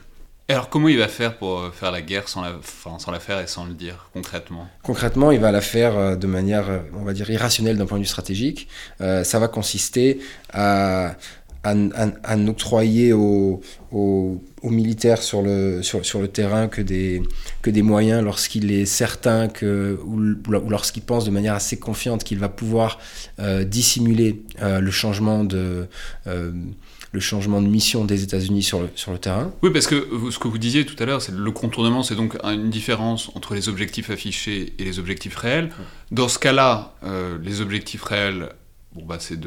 [0.50, 2.52] Alors, comment il va faire pour euh, faire la guerre sans la,
[3.00, 4.68] sans la faire et sans le dire, concrètement?
[4.84, 8.08] Concrètement, il va la faire de manière, on va dire, irrationnelle d'un point de vue
[8.08, 8.68] stratégique.
[9.00, 10.20] ça va consister
[10.54, 11.16] à
[11.64, 11.74] à,
[12.24, 17.24] à, n'octroyer aux, aux, militaires sur le, sur, sur, le terrain que des,
[17.62, 20.20] que des moyens lorsqu'il est certain que, ou,
[20.70, 23.00] lorsqu'il pense de manière assez confiante qu'il va pouvoir
[23.40, 25.88] euh, dissimuler euh, le changement de...
[26.28, 26.52] Euh,
[27.14, 29.52] le changement de mission des États-Unis sur le, sur le terrain.
[29.64, 32.38] Oui, parce que ce que vous disiez tout à l'heure, c'est le contournement, c'est donc
[32.42, 35.72] une différence entre les objectifs affichés et les objectifs réels.
[36.12, 36.94] Dans ce cas-là,
[37.44, 38.48] les objectifs réels
[38.94, 39.40] Bon, bah, c'est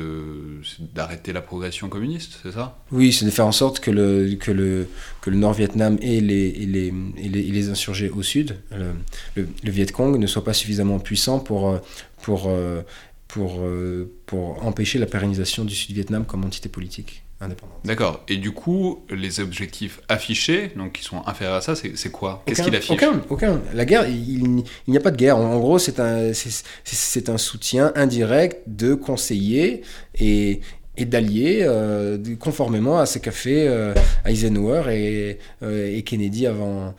[0.94, 2.78] d'arrêter la progression communiste, c'est ça?
[2.90, 4.88] Oui, c'est de faire en sorte que le, que le,
[5.20, 8.94] que le Nord-Vietnam et les, et, les, et, les, insurgés au sud, le,
[9.36, 11.78] le, Viet Cong, ne soient pas suffisamment puissants pour,
[12.22, 12.50] pour,
[13.28, 13.62] pour,
[14.24, 17.23] pour empêcher la pérennisation du Sud-Vietnam comme entité politique.
[17.84, 18.24] D'accord.
[18.28, 22.42] Et du coup, les objectifs affichés, donc qui sont inférieurs à ça, c'est quoi?
[22.46, 22.90] Qu'est-ce qu'il affiche?
[22.90, 23.60] Aucun, aucun.
[23.74, 25.36] La guerre, il, n'y a pas de guerre.
[25.36, 29.82] En, gros, c'est un, c'est un soutien indirect de conseillers
[30.18, 30.60] et,
[30.96, 33.94] et d'alliés, euh, conformément à ce qu'a fait euh,
[34.24, 36.94] Eisenhower et, euh, et, Kennedy avant.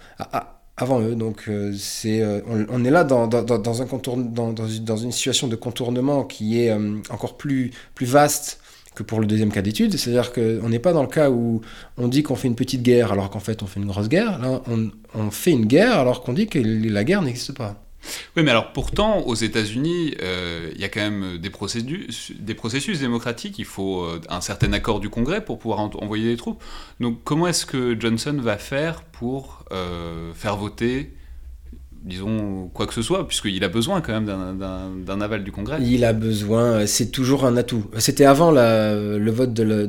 [0.78, 1.16] avant eux.
[1.16, 2.24] Donc c'est,
[2.70, 3.86] on, est là dans, dans, dans un
[4.18, 6.74] dans, dans, une situation de contournement qui est
[7.10, 8.60] encore plus, plus vaste
[8.96, 9.98] que pour le deuxième cas d'étude.
[9.98, 11.62] C'est-à-dire qu'on n'est pas dans le cas où
[11.98, 14.40] on dit qu'on fait une petite guerre alors qu'en fait on fait une grosse guerre.
[14.40, 17.82] Là, on, fait une guerre alors qu'on dit que la guerre n'existe pas.
[18.36, 21.52] Oui, mais alors pourtant, aux États-Unis, euh, il y a quand même des
[22.40, 23.58] des processus démocratiques.
[23.58, 26.64] Il faut euh, un certain accord du Congrès pour pouvoir envoyer des troupes.
[27.00, 31.14] Donc, comment est-ce que Johnson va faire pour euh, faire voter
[32.06, 34.26] disons, quoi que ce soit, puisqu'il a besoin quand même
[35.06, 35.80] d'un aval du Congrès.
[35.82, 37.86] Il a besoin, c'est toujours un atout.
[37.98, 39.86] C'était avant le vote de,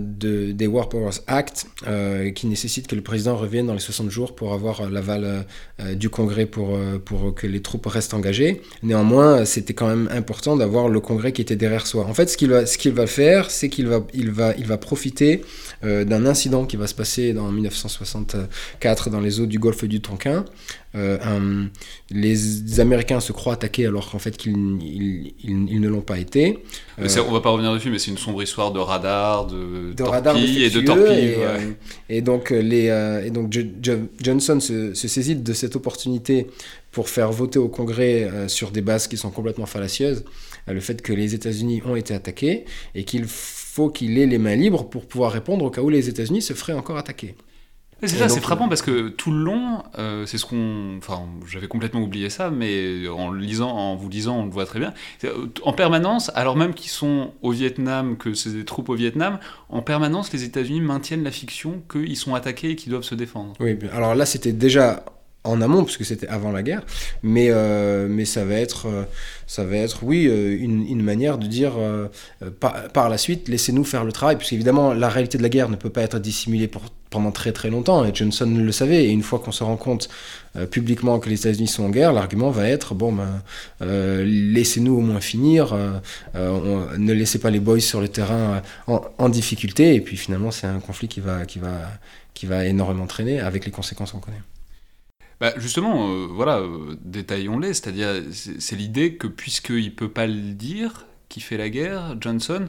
[0.52, 4.34] des War Powers Act, euh, qui nécessite que le président revienne dans les 60 jours
[4.34, 5.44] pour avoir l'aval
[5.80, 8.62] euh, du Congrès pour, euh, pour que les troupes restent engagées.
[8.82, 12.06] Néanmoins, c'était quand même important d'avoir le Congrès qui était derrière soi.
[12.06, 14.78] En fait, ce qu'il va, qu'il va faire, c'est qu'il va, il va, il va
[14.78, 15.42] profiter
[15.82, 20.44] d'un incident qui va se passer en 1964 dans les eaux du golfe du Tonkin,
[20.96, 21.66] euh,
[22.10, 24.54] les Américains se croient attaqués alors qu'en fait qu'ils
[25.42, 26.62] ils, ne l'ont pas été.
[26.98, 30.64] Euh, on va pas revenir dessus, mais c'est une sombre histoire de radar, de, torpilles
[30.64, 31.34] et de torpilles.
[31.38, 31.72] Euh,
[32.08, 32.86] et, donc, les,
[33.24, 33.54] et donc
[34.20, 36.46] Johnson se, saisit de cette opportunité
[36.92, 40.24] pour faire voter au Congrès sur des bases qui sont complètement fallacieuses,
[40.66, 44.56] le fait que les États-Unis ont été attaqués et qu'il faut qu'il ait les mains
[44.56, 47.34] libres pour pouvoir répondre au cas où les États-Unis se feraient encore attaquer.
[48.02, 50.98] C'est ça, c'est frappant parce que tout le long, euh, c'est ce qu'on.
[50.98, 54.78] Enfin, j'avais complètement oublié ça, mais en lisant, en vous lisant, on le voit très
[54.78, 54.92] bien.
[55.62, 59.38] En permanence, alors même qu'ils sont au Vietnam, que c'est des troupes au Vietnam,
[59.70, 63.54] en permanence, les États-Unis maintiennent la fiction qu'ils sont attaqués et qu'ils doivent se défendre.
[63.60, 65.02] Oui, alors là, c'était déjà
[65.46, 66.82] en amont, puisque c'était avant la guerre,
[67.22, 69.04] mais, euh, mais ça, va être, euh,
[69.46, 71.72] ça va être, oui, euh, une, une manière de dire
[72.60, 75.76] par, par, la suite, laissez-nous faire le travail, puisqu'évidemment, la réalité de la guerre ne
[75.76, 79.22] peut pas être dissimulée pour, pendant très très longtemps, et Johnson le savait, et une
[79.22, 80.08] fois qu'on se rend compte
[80.70, 83.42] publiquement que les États-Unis sont en guerre, l'argument va être, bon, ben,
[83.80, 85.76] laissez-nous au moins finir,
[86.34, 90.80] ne laissez pas les boys sur le terrain en, difficulté, et puis finalement, c'est un
[90.80, 91.90] conflit qui va, qui, va,
[92.34, 94.42] qui va énormément traîner avec les conséquences qu'on connaît.
[95.40, 100.54] Bah justement, euh, voilà, euh, détaillons-les, c'est-à-dire c'est l'idée que puisqu'il ne peut pas le
[100.54, 102.68] dire, qui fait la guerre, Johnson,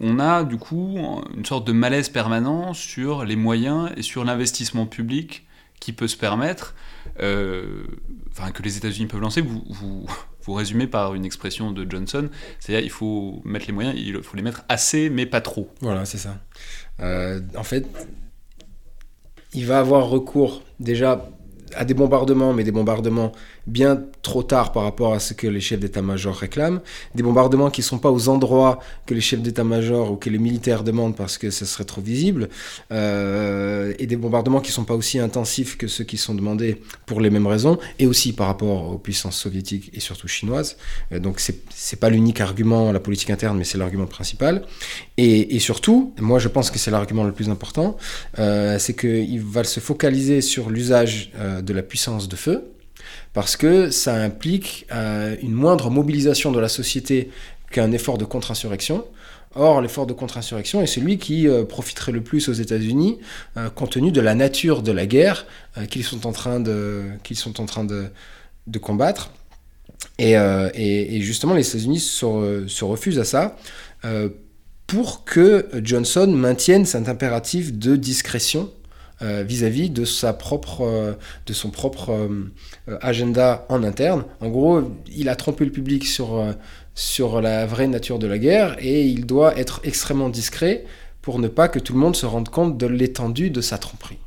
[0.00, 0.98] on a du coup
[1.36, 5.46] une sorte de malaise permanent sur les moyens et sur l'investissement public
[5.80, 6.74] qui peut se permettre,
[7.20, 7.84] euh,
[8.30, 9.40] enfin que les États-Unis peuvent lancer.
[9.40, 10.06] Vous, vous,
[10.42, 14.36] vous, résumez par une expression de Johnson, c'est-à-dire il faut mettre les moyens, il faut
[14.36, 15.70] les mettre assez, mais pas trop.
[15.80, 16.38] Voilà, c'est ça.
[17.00, 17.86] en fait,
[19.54, 21.30] il va avoir recours déjà
[21.74, 23.32] à des bombardements, mais des bombardements
[23.66, 26.80] bien trop tard par rapport à ce que les chefs d'état-major réclament,
[27.14, 30.38] des bombardements qui ne sont pas aux endroits que les chefs d'état-major ou que les
[30.38, 32.48] militaires demandent parce que ce serait trop visible,
[32.92, 36.82] euh, et des bombardements qui ne sont pas aussi intensifs que ceux qui sont demandés
[37.06, 40.76] pour les mêmes raisons, et aussi par rapport aux puissances soviétiques et surtout chinoises.
[41.12, 41.54] Euh, donc c'est
[41.92, 44.62] n'est pas l'unique argument la politique interne, mais c'est l'argument principal.
[45.16, 47.96] Et, surtout, moi je pense que c'est l'argument le plus important,
[48.38, 52.73] euh, c'est qu'il va se focaliser sur l'usage de la puissance de feu,
[53.34, 57.30] parce que ça implique euh, une moindre mobilisation de la société
[57.70, 59.04] qu'un effort de contre-insurrection.
[59.56, 63.18] Or, l'effort de contre-insurrection est celui qui euh, profiterait le plus aux États-Unis,
[63.56, 65.46] euh, compte tenu de la nature de la guerre
[65.90, 68.06] qu'ils sont en train de, qu'ils sont en train de,
[68.66, 69.32] de combattre.
[70.18, 73.56] Et, justement, les États-Unis se, se, refusent à ça
[74.86, 78.70] pour que Johnson maintienne cet impératif de discrétion
[79.20, 82.28] vis-à-vis de, sa propre, de son propre
[83.00, 84.24] agenda en interne.
[84.40, 84.82] En gros,
[85.14, 86.44] il a trompé le public sur,
[86.94, 90.84] sur la vraie nature de la guerre et il doit être extrêmement discret
[91.22, 94.18] pour ne pas que tout le monde se rende compte de l'étendue de sa tromperie.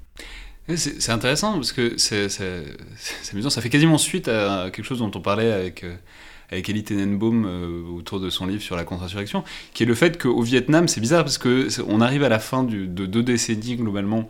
[0.76, 2.28] C'est intéressant parce que c'est
[3.32, 5.86] amusant, ça fait quasiment suite à quelque chose dont on parlait avec
[6.50, 9.44] avec Elie Tenenbaum autour de son livre sur la contre-insurrection,
[9.74, 12.64] qui est le fait qu'au Vietnam, c'est bizarre parce que on arrive à la fin
[12.64, 14.30] de deux décennies globalement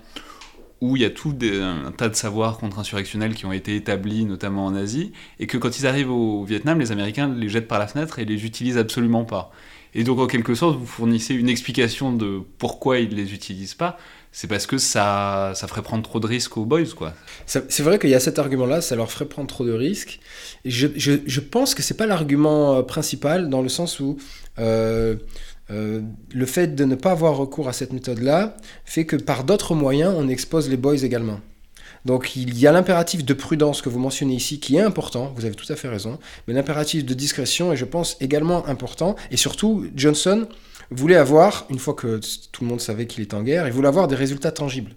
[0.81, 4.65] où il y a tout un tas de savoirs contre-insurrectionnels qui ont été établis, notamment
[4.65, 7.87] en Asie, et que quand ils arrivent au Vietnam, les Américains les jettent par la
[7.87, 9.51] fenêtre et les utilisent absolument pas.
[9.95, 13.97] Et donc, en quelque sorte, vous fournissez une explication de pourquoi ils les utilisent pas.
[14.31, 17.13] C'est parce que ça, ça ferait prendre trop de risques aux boys, quoi.
[17.47, 20.19] C'est vrai qu'il y a cet argument-là, ça leur ferait prendre trop de risques.
[20.65, 24.17] je pense que c'est pas l'argument euh, principal, dans le sens où
[24.59, 25.15] euh,
[25.69, 26.01] euh,
[26.33, 30.13] le fait de ne pas avoir recours à cette méthode-là fait que par d'autres moyens,
[30.17, 31.39] on expose les boys également.
[32.05, 35.45] Donc il y a l'impératif de prudence que vous mentionnez ici qui est important, vous
[35.45, 39.37] avez tout à fait raison, mais l'impératif de discrétion est je pense également important, et
[39.37, 40.47] surtout Johnson
[40.89, 43.89] voulait avoir, une fois que tout le monde savait qu'il était en guerre, il voulait
[43.89, 44.91] avoir des résultats tangibles.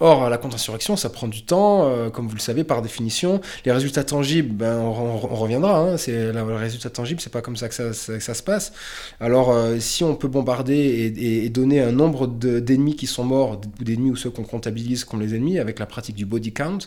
[0.00, 3.40] Or, la contre-insurrection, ça prend du temps, euh, comme vous le savez, par définition.
[3.64, 5.80] Les résultats tangibles, ben, on, reviendra.
[5.80, 8.72] Hein, c'est le résultat tangible, c'est pas comme ça que ça, ça, se passe.
[9.18, 13.58] Alors, euh, si on peut bombarder et, et, donner un nombre d'ennemis qui sont morts
[13.80, 16.78] ou d'ennemis ou ceux qu'on comptabilise comme les ennemis avec la pratique du body count,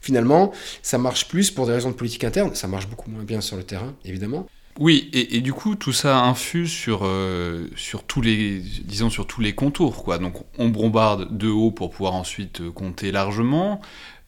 [0.00, 0.52] finalement,
[0.82, 2.54] ça marche plus pour des raisons de politique interne.
[2.54, 4.46] Ça marche beaucoup moins bien sur le terrain, évidemment.
[4.78, 9.40] Oui, et, du coup, tout ça infuse sur, euh, sur, tous les, disons, sur tous
[9.40, 10.04] les contours.
[10.04, 10.18] Quoi.
[10.18, 13.80] Donc, on bombarde de haut pour pouvoir ensuite euh, compter largement.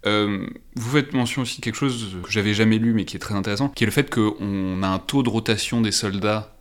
[0.06, 3.20] Euh, vous faites mention aussi de quelque chose que j'avais jamais lu, mais qui est
[3.20, 6.54] très intéressant, qui est le fait qu'on a un taux de rotation des soldats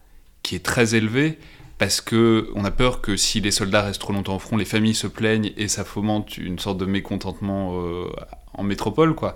[0.43, 1.37] qui est très élevé,
[1.77, 4.65] parce que on a peur que si les soldats restent trop longtemps au front, les
[4.65, 7.79] familles se plaignent et ça fomente une sorte de mécontentement
[8.53, 9.35] en métropole, quoi.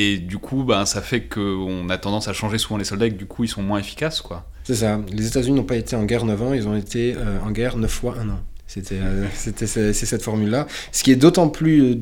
[0.00, 3.10] Et du coup, ben, ça fait qu'on a tendance à changer souvent les soldats et
[3.10, 4.20] que du coup, ils sont moins efficaces.
[4.20, 4.46] quoi.
[4.62, 5.00] C'est ça.
[5.12, 7.76] Les États-Unis n'ont pas été en guerre 9 ans, ils ont été euh, en guerre
[7.76, 8.38] 9 fois 1 an.
[8.68, 10.66] C'était euh, c'était c'est cette formule-là.
[10.92, 11.94] Ce qui est d'autant plus euh,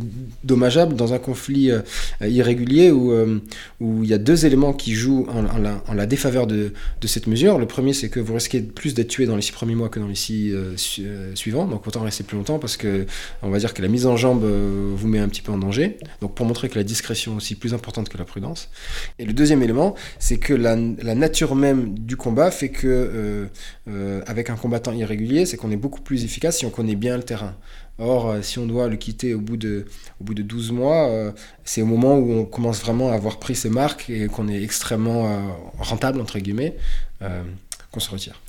[0.42, 1.81] dommageable dans un conflit euh,
[2.20, 3.14] irrégulier où,
[3.81, 7.59] où il y a deux éléments qui jouent en, la, défaveur de, de, cette mesure.
[7.59, 10.00] Le premier, c'est que vous risquez plus d'être tué dans les six premiers mois que
[10.00, 10.52] dans les six
[11.35, 11.66] suivants.
[11.68, 13.07] Donc autant rester plus longtemps parce que
[13.42, 15.98] on va dire que la mise en jambe vous met un petit peu en danger.
[16.20, 18.70] Donc pour montrer que la discrétion est aussi plus importante que la prudence.
[19.20, 23.46] Et le deuxième élément, c'est que la, la, nature même du combat fait que
[24.26, 27.23] avec un combattant irrégulier, c'est qu'on est beaucoup plus efficace si on connaît bien le
[27.23, 27.55] terrain.
[27.99, 29.87] Or, euh, si on doit le quitter au bout de,
[30.21, 31.33] au bout de 12 mois, euh,
[31.64, 34.62] c'est au moment où on commence vraiment à avoir pris ses marques et qu'on est
[34.62, 35.38] extrêmement euh,
[35.79, 36.77] rentable, entre guillemets,
[37.90, 38.40] qu'on se retire.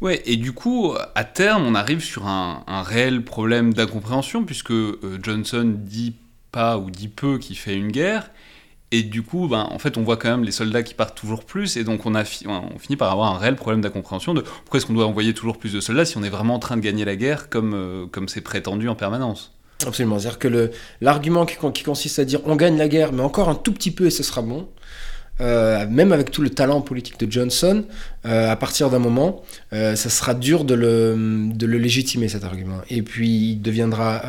[0.00, 4.72] Ouais, et du coup, à terme, on arrive sur un, un réel problème d'incompréhension, puisque
[5.22, 6.14] Johnson dit
[6.52, 8.30] pas ou dit peu qu'il fait une guerre,
[8.92, 11.44] et du coup, ben, en fait, on voit quand même les soldats qui partent toujours
[11.44, 14.78] plus, et donc on, a on finit par avoir un réel problème d'incompréhension de pourquoi
[14.78, 16.82] est-ce qu'on doit envoyer toujours plus de soldats si on est vraiment en train de
[16.82, 19.52] gagner la guerre comme euh, comme c'est prétendu en permanence.
[19.86, 23.48] Absolument, c'est-à-dire que l'argument qui, qui, consiste à dire on gagne la guerre, mais encore
[23.48, 24.68] un tout petit peu et ce sera bon,
[25.40, 27.84] euh, même avec tout le talent politique de Johnson,
[28.26, 32.80] euh, à partir d'un moment, euh, ça sera dur de le, légitimer cet argument.
[32.90, 34.22] Et puis il deviendra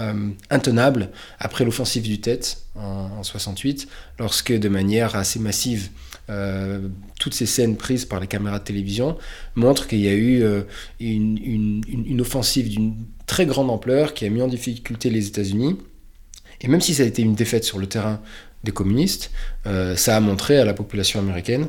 [0.49, 3.87] intenable après l'offensive du Tête en, en, 68,
[4.19, 5.89] lorsque de manière assez massive,
[7.19, 9.17] toutes ces scènes prises par les caméras de télévision
[9.55, 10.45] montrent qu'il y a eu
[11.01, 12.95] une offensive d'une
[13.25, 15.75] très grande ampleur qui a mis en difficulté les États-Unis.
[16.61, 18.21] Et même si ça a été une défaite sur le terrain
[18.63, 19.31] des communistes,
[19.65, 21.67] euh, ça a montré à la population américaine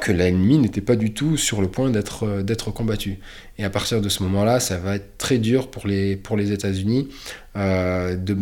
[0.00, 3.18] que l'ennemi n'était pas du tout sur le point d'être d'être combattu.
[3.58, 7.08] Et à partir de ce moment-là, ça va être très dur pour les, États-Unis
[7.56, 8.36] euh, de,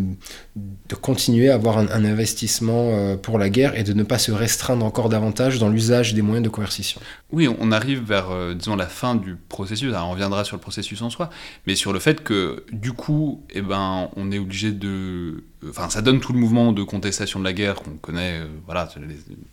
[1.01, 4.85] continuer à avoir un, investissement euh, pour la guerre et de ne pas se restreindre
[4.85, 7.01] encore davantage dans l'usage des moyens de coercition.
[7.31, 9.93] Oui, on arrive vers, euh, disons, la fin du processus.
[9.95, 11.31] On reviendra sur le processus en soi,
[11.69, 15.45] mais sur le fait que, du coup, eh ben, on est obligé de...
[15.69, 18.89] Enfin, ça donne tout le mouvement de contestation de la guerre qu'on connaît, euh, voilà,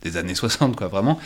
[0.02, 1.20] des années 60, quoi, vraiment.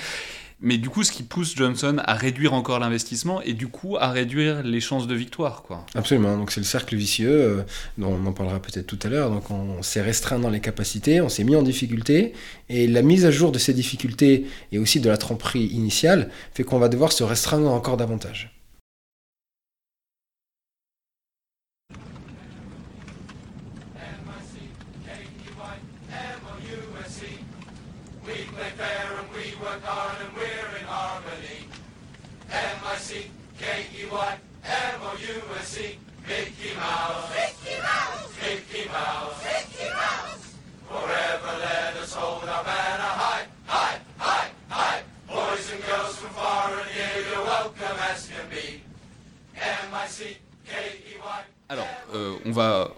[0.65, 4.09] Mais du coup, ce qui pousse Johnson à réduire encore l'investissement et du coup à
[4.09, 5.61] réduire les chances de victoire.
[5.61, 5.85] Quoi.
[5.93, 7.61] Absolument, donc c'est le cercle vicieux, euh,
[7.99, 9.29] dont on en parlera peut-être tout à l'heure.
[9.29, 12.33] Donc on, on s'est restreint dans les capacités, on s'est mis en difficulté,
[12.67, 16.63] et la mise à jour de ces difficultés et aussi de la tromperie initiale fait
[16.63, 18.54] qu'on va devoir se restreindre encore davantage.
[52.45, 52.91] On va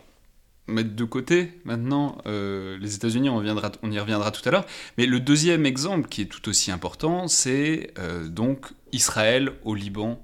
[0.67, 4.65] mettre de côté maintenant euh, les États-Unis, on, on, y reviendra tout à l'heure.
[4.97, 10.23] Mais le deuxième exemple qui est tout aussi important, c'est euh, donc Israël au Liban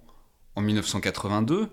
[0.56, 1.70] en 1982.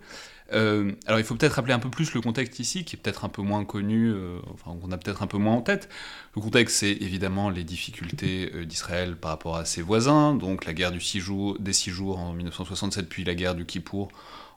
[0.52, 3.24] Euh, alors il faut peut-être rappeler un peu plus le contexte ici, qui est peut-être
[3.24, 5.88] un peu moins connu, euh, enfin qu'on a peut-être un peu moins en tête.
[6.34, 10.72] Le contexte, c'est évidemment les difficultés euh, d'Israël par rapport à ses voisins, donc la
[10.72, 14.08] guerre du six jours, des six jours en 1967, puis la guerre du Kippour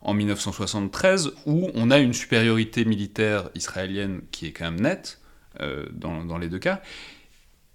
[0.01, 5.19] en 1973, où on a une supériorité militaire israélienne qui est quand même nette
[5.93, 6.81] dans, les deux cas.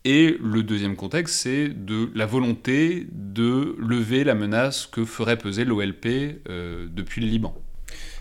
[0.04, 5.64] Et le deuxième contexte, c'est de la volonté de lever la menace que ferait peser
[5.64, 6.42] l'OLP
[6.92, 7.54] depuis le Liban.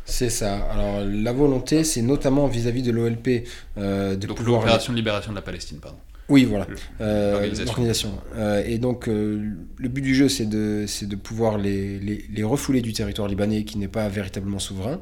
[0.08, 0.58] C'est ça.
[0.72, 3.46] Alors la volonté, c'est notamment vis-à-vis de l'OLP
[3.78, 6.00] euh, de donc l'opération de libération de la Palestine, pardon.
[6.30, 6.68] Oui, voilà.
[7.00, 8.12] Euh, L'organisation.
[8.36, 12.44] Euh, et donc, euh, le but du jeu, c'est de, de pouvoir les, les, les,
[12.44, 15.02] refouler du territoire libanais qui n'est pas véritablement souverain,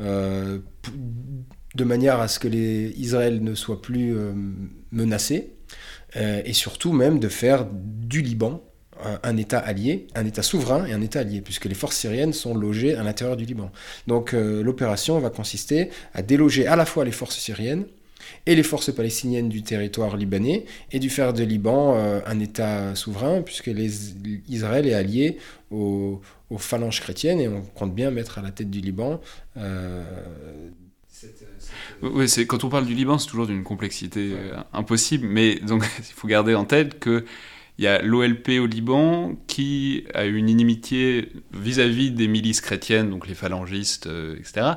[0.00, 0.58] euh,
[1.74, 4.14] de manière à ce que les, Israël ne soit plus
[4.92, 5.54] menacé,
[6.16, 8.62] et surtout même de faire du Liban
[9.22, 12.54] un État allié, un État souverain et un État allié, puisque les forces syriennes sont
[12.54, 13.70] logées à l'intérieur du Liban.
[14.06, 17.84] Donc euh, l'opération va consister à déloger à la fois les forces syriennes
[18.46, 22.94] et les forces palestiniennes du territoire libanais, et du faire de Liban euh, un État
[22.94, 23.90] souverain, puisque les,
[24.48, 25.38] Israël est allié
[25.70, 29.20] aux, aux, phalanges chrétiennes, et on compte bien mettre à la tête du Liban
[29.56, 30.04] euh,
[31.08, 31.46] cette,
[32.02, 34.52] oui, c'est quand on parle du Liban, c'est toujours d'une complexité ouais.
[34.72, 37.24] impossible, mais donc il faut garder en tête que
[37.80, 43.08] il y a l'OLP au Liban qui a une inimitié vis-à-vis -vis des milices chrétiennes,
[43.08, 44.72] donc les phalangistes, euh, etc.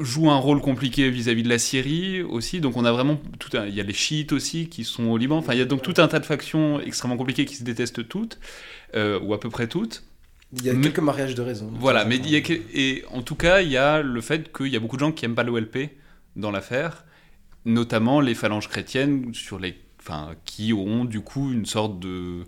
[0.00, 3.56] Joue un rôle compliqué vis-à-vis -vis de la Syrie aussi, donc on a vraiment tout
[3.56, 3.66] un...
[3.66, 5.82] Il y a les chiites aussi qui sont au Liban, enfin il y a donc
[5.82, 8.40] tout un tas de factions extrêmement compliquées qui se détestent toutes,
[8.96, 10.02] euh, ou à peu près toutes.
[10.52, 11.70] Il y a quelques mariages de raison.
[11.78, 12.42] Voilà, mais il y a
[12.74, 15.12] et en tout cas, il y a le fait qu'il y a beaucoup de gens
[15.12, 15.90] qui n'aiment pas l'OLP
[16.34, 17.04] dans l'affaire,
[17.64, 19.76] notamment les phalanges chrétiennes sur les
[20.44, 22.44] qui ont du coup une sorte de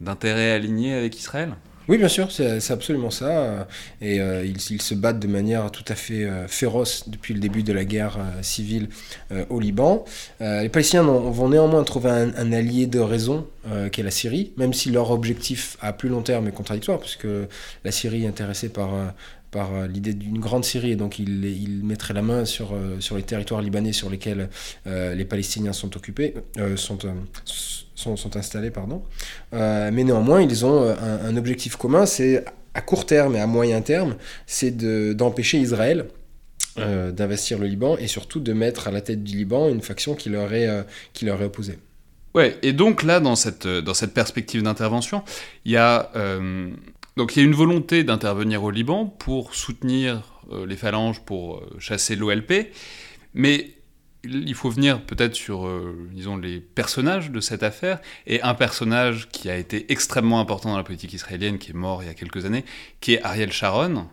[0.00, 1.54] d'intérêt aligné avec Israël?
[1.88, 3.66] Oui, bien sûr, c'est absolument ça.
[4.02, 7.62] Et euh, ils, se battent de manière tout à fait euh, féroce depuis le début
[7.62, 8.90] de la guerre euh, civile
[9.48, 10.04] au Liban.
[10.40, 13.46] Les Palestiniens vont néanmoins trouver un, un allié de raison,
[13.92, 17.26] qui est la Syrie, même si leur objectif à plus long terme est contradictoire, puisque
[17.84, 18.90] la Syrie est intéressée par
[19.50, 23.16] par l'idée d'une grande Syrie, et donc il, il, mettrait la main sur, euh, sur
[23.16, 24.48] les territoires libanais sur lesquels
[24.86, 26.98] euh, les Palestiniens sont occupés, euh, sont,
[27.94, 29.02] sont, installés, pardon.
[29.52, 34.16] mais néanmoins, ils ont un, objectif commun, c'est à court terme et à moyen terme,
[34.46, 34.76] c'est
[35.16, 36.06] d'empêcher Israël
[36.76, 40.28] d'investir le Liban et surtout de mettre à la tête du Liban une faction qui
[40.28, 40.68] leur est,
[41.12, 41.78] qui leur est opposée.
[42.34, 45.22] Ouais, et donc là, dans cette, dans cette perspective d'intervention,
[45.64, 46.70] il y a euh,
[47.18, 51.56] donc il y a une volonté d'intervenir au Liban pour soutenir euh, les phalanges, pour
[51.56, 52.72] euh, chasser l'OLP,
[53.34, 53.72] mais
[54.22, 59.28] il faut venir peut-être sur, euh, disons, les personnages de cette affaire, et un personnage
[59.30, 62.14] qui a été extrêmement important dans la politique israélienne, qui est mort il y a
[62.14, 62.64] quelques années,
[63.00, 64.06] qui est Ariel Sharon.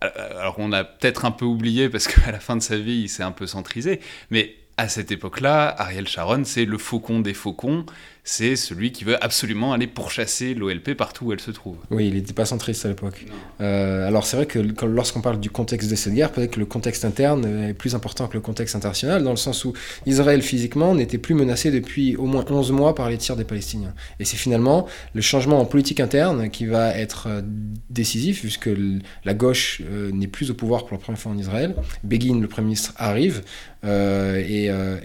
[0.00, 3.08] Alors on a peut-être un peu oublié parce qu'à la fin de sa vie, il
[3.08, 3.98] s'est un peu centrisé,
[4.30, 7.86] mais à cette époque-là, Ariel Sharon, c'est le faucon des faucons,
[8.24, 11.76] c'est celui qui veut absolument aller pourchasser l'OLP partout où elle se trouve.
[11.90, 13.26] Oui, il n'était pas centriste à l'époque.
[13.60, 16.66] Euh, alors c'est vrai que lorsqu'on parle du contexte de cette guerre, peut-être que le
[16.66, 19.72] contexte interne est plus important que le contexte international, dans le sens où
[20.06, 23.94] Israël physiquement n'était plus menacé depuis au moins 11 mois par les tirs des Palestiniens.
[24.20, 27.42] Et c'est finalement le changement en politique interne qui va être euh,
[27.90, 28.70] décisif, puisque
[29.24, 31.74] la gauche euh, n'est plus au pouvoir pour la première fois en Israël.
[32.04, 33.42] Begin, le Premier ministre, arrive,
[33.84, 34.96] euh, et, euh,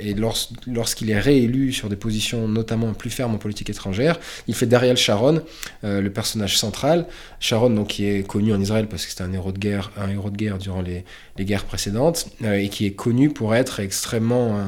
[0.68, 4.98] lorsqu'il est réélu sur des positions notamment plus fermes en politique étrangère, il fait d'Ariel
[4.98, 5.42] Sharon
[5.84, 7.06] euh, le personnage central.
[7.40, 10.10] Sharon, donc, qui est connu en Israël parce que c'était un héros de guerre, un
[10.10, 11.04] héros de guerre durant les,
[11.40, 14.60] guerres précédentes, et qui est connu pour être extrêmement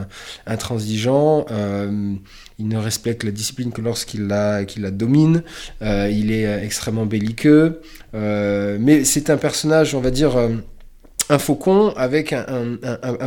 [0.46, 1.46] intransigeant.
[2.60, 5.44] il ne respecte la discipline que lorsqu'il la, domine.
[5.82, 7.82] il est extrêmement belliqueux.
[8.14, 10.38] mais c'est un personnage, on va dire
[11.30, 12.78] un faucon avec un,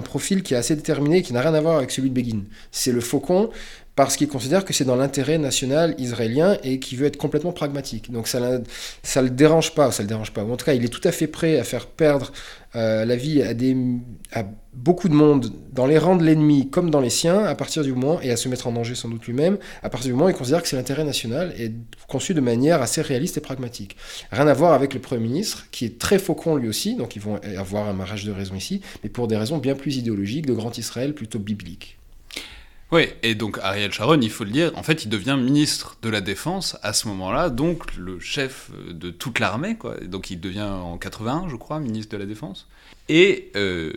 [0.03, 2.43] profil qui est assez déterminé, qui n'a rien à voir avec celui de Begin.
[2.73, 3.51] C'est le faucon
[3.95, 8.11] parce qu'il considère que c'est dans l'intérêt national israélien et qui veut être complètement pragmatique.
[8.11, 10.43] Donc ça ne le dérange pas, ça le dérange pas.
[10.45, 12.33] En tout cas, il est tout à fait prêt à faire perdre
[12.75, 17.11] euh, la vie à, beaucoup de monde dans les rangs de l'ennemi comme dans les
[17.11, 19.91] siens à partir du moment, et à se mettre en danger sans doute lui-même, à
[19.91, 21.71] partir du moment où il considère que c'est l'intérêt national et
[22.09, 23.99] conçu de manière assez réaliste et pragmatique.
[24.31, 27.21] Rien à voir avec le Premier ministre, qui est très faucon lui aussi, donc ils
[27.21, 30.55] vont avoir un mariage de raisons ici, mais pour des raisons bien plus idéologiques, de
[30.55, 31.99] grand Israël plutôt biblique.
[32.93, 36.11] Oui, et donc Ariel Sharon, il faut le dire, en fait, il devient ministre de
[36.11, 39.97] la Défense à ce moment-là, donc le chef de toute l'armée, quoi.
[39.97, 42.69] Donc il devient en 81, je crois, ministre de la Défense.
[43.09, 43.95] Et euh,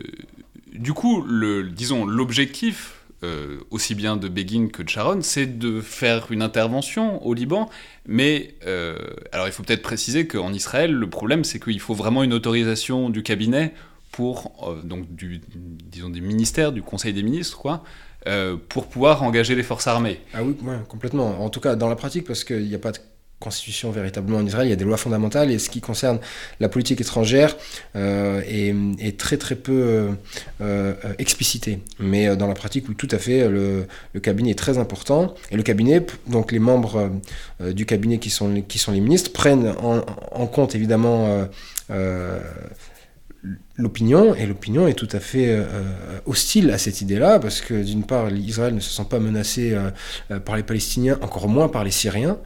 [0.74, 1.26] du coup,
[1.74, 2.94] disons, l'objectif,
[3.24, 7.70] euh, aussi bien de Begin que de Sharon, c'est de faire une intervention au Liban.
[8.08, 8.98] Mais euh,
[9.34, 13.10] alors, il faut peut-être préciser qu'en Israël, le problème, c'est qu'il faut vraiment une autorisation
[13.10, 13.74] du cabinet
[14.14, 17.84] pour, donc, disons, des ministères, du Conseil des ministres, quoi,
[18.28, 20.20] euh, pour pouvoir engager les forces armées.
[20.34, 20.56] Ah oui,
[20.88, 21.44] complètement.
[21.44, 22.98] En tout cas, dans la pratique, parce qu'il n'y a pas de
[23.40, 26.20] constitution véritablement en Israël, il y a des lois fondamentales, et ce qui concerne
[26.60, 27.56] la politique étrangère
[27.96, 30.10] euh, est, très très peu
[30.62, 31.80] euh, explicité.
[32.00, 33.86] Mais dans la pratique, oui, tout à fait, le,
[34.24, 37.12] cabinet est très important, et le cabinet, donc les membres
[37.60, 41.48] du cabinet qui sont, qui sont les ministres, prennent en, en compte évidemment
[43.78, 47.84] l'opinion, et l'opinion est tout à fait euh, euh, hostile à cette idée-là, parce que
[47.84, 51.84] d'une part, Israël ne se sent pas menacé euh, par les Palestiniens, encore moins par
[51.84, 52.38] les Syriens,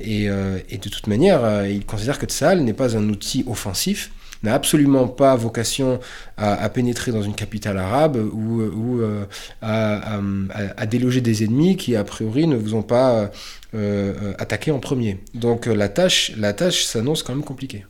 [0.00, 4.10] et, de toute manière, il considère que Tsahal n'est pas un outil offensif,
[4.42, 6.00] n'a absolument pas vocation
[6.38, 8.62] à, pénétrer dans une capitale arabe ou,
[9.60, 13.30] à, déloger des ennemis qui, a priori, ne vous ont pas
[14.38, 15.20] attaqué en premier.
[15.34, 17.84] Donc la tâche, la tâche s'annonce quand même compliquée.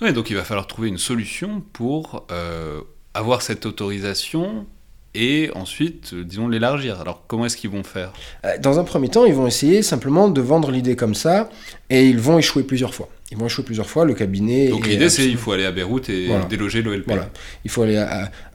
[0.00, 2.80] Oui, donc il va falloir trouver une solution pour euh,
[3.12, 4.66] avoir cette autorisation
[5.12, 7.00] et ensuite, euh, disons, l'élargir.
[7.00, 8.12] Alors comment est-ce qu'ils vont faire?
[8.46, 11.50] Euh, Dans un premier temps, ils vont essayer simplement de vendre l'idée comme ça
[11.90, 13.10] et ils vont échouer plusieurs fois.
[13.30, 14.68] Ils vont échouer plusieurs fois, le cabinet...
[14.68, 17.06] Donc l'idée c'est il faut aller à Beyrouth et déloger l'OLP.
[17.06, 17.30] Voilà,
[17.64, 18.04] il faut aller,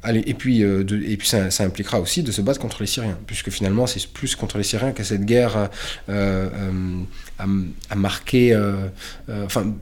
[0.03, 3.51] aller et puis, et puis ça, impliquera aussi de se battre contre les Syriens, puisque
[3.51, 5.69] finalement c'est plus contre les Syriens que cette guerre
[6.09, 8.53] a, marqué...
[9.29, 9.73] enfin,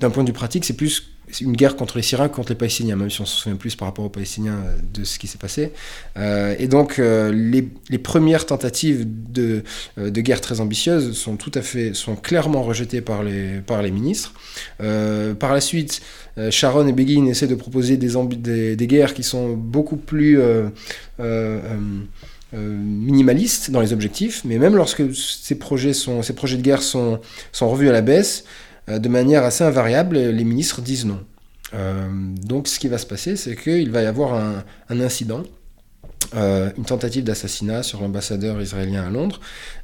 [0.00, 2.96] d'un point de vue pratique, c'est plus une guerre contre les Syriens contre les Palestiniens,
[2.96, 5.38] même si on se souvient plus par rapport aux Palestiniens euh, de ce qui s'est
[5.38, 5.72] passé.
[6.16, 9.62] Euh, et donc, euh, les, premières tentatives de,
[9.96, 13.90] de, guerre très ambitieuses sont tout à fait, sont clairement rejetées par les, par les
[13.90, 14.32] ministres.
[14.78, 16.00] par la suite,
[16.50, 20.40] Sharon et Begin essaient de proposer des, des, guerres qui sont beaucoup plus
[22.52, 27.20] minimalistes dans les objectifs, mais même lorsque ces projets, sont, ces projets de guerre sont,
[27.52, 28.44] sont revus à la baisse,
[28.98, 31.20] de manière assez invariable, les ministres disent non.
[31.74, 32.08] Euh,
[32.42, 35.42] donc ce qui va se passer, c'est qu'il va y avoir un, incident,
[36.34, 39.40] euh, une tentative d'assassinat sur l'ambassadeur israélien à Londres,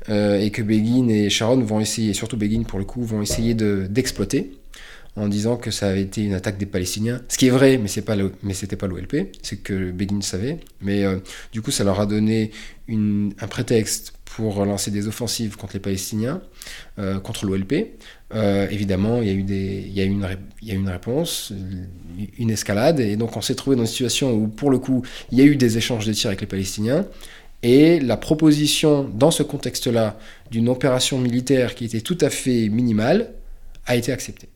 [0.09, 4.52] et que Begin et Sharon vont essayer, surtout Begin pour le coup, vont essayer d'exploiter
[5.16, 7.22] en disant que ça avait été une attaque des Palestiniens.
[7.28, 10.59] Ce qui est vrai, mais ce n'était pas l'OLP, c'est que Begin savait.
[10.82, 11.04] Mais
[11.52, 12.50] du coup, ça leur a donné
[12.88, 16.43] un prétexte pour lancer des offensives contre les Palestiniens,
[17.22, 17.97] contre l'OLP.
[18.34, 20.26] Euh, évidemment, il y, a eu des, il, y a une,
[20.61, 21.53] il y a une réponse,
[22.39, 25.39] une escalade, et donc on s'est trouvé dans une situation où, pour le coup, il
[25.39, 27.07] y a eu des échanges de tirs avec les Palestiniens,
[27.62, 30.18] et la proposition, dans ce contexte-là,
[30.51, 33.32] d'une opération militaire qui était tout à fait minimale,
[33.87, 34.49] a été acceptée.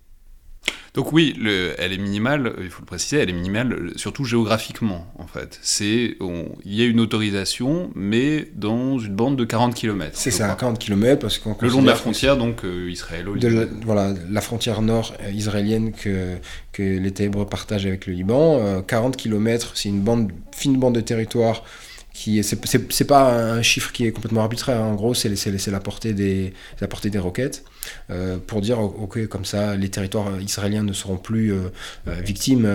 [0.95, 1.37] Donc oui,
[1.79, 5.27] elle est minimale, euh, il faut le préciser, elle est minimale euh, surtout géographiquement en
[5.27, 5.59] fait.
[5.63, 6.17] C'est
[6.65, 10.11] il y a une autorisation, mais dans une bande de 40 km.
[10.15, 13.37] C'est ça, 40 km parce qu'on le long de la frontière donc euh, israélo.
[13.85, 16.37] voilà, la frontière nord israélienne que
[16.73, 21.01] que l'État hébreu partage avec le Liban, 40 km, c'est une bande fine bande de
[21.01, 21.65] territoire
[22.13, 24.81] qui c'est pas un chiffre qui est complètement arbitraire.
[24.83, 25.31] En gros, c'est
[25.71, 27.65] la portée des la portée des roquettes
[28.11, 31.69] euh, pour dire ok comme ça les territoires israéliens ne seront plus euh,
[32.09, 32.69] euh, victimes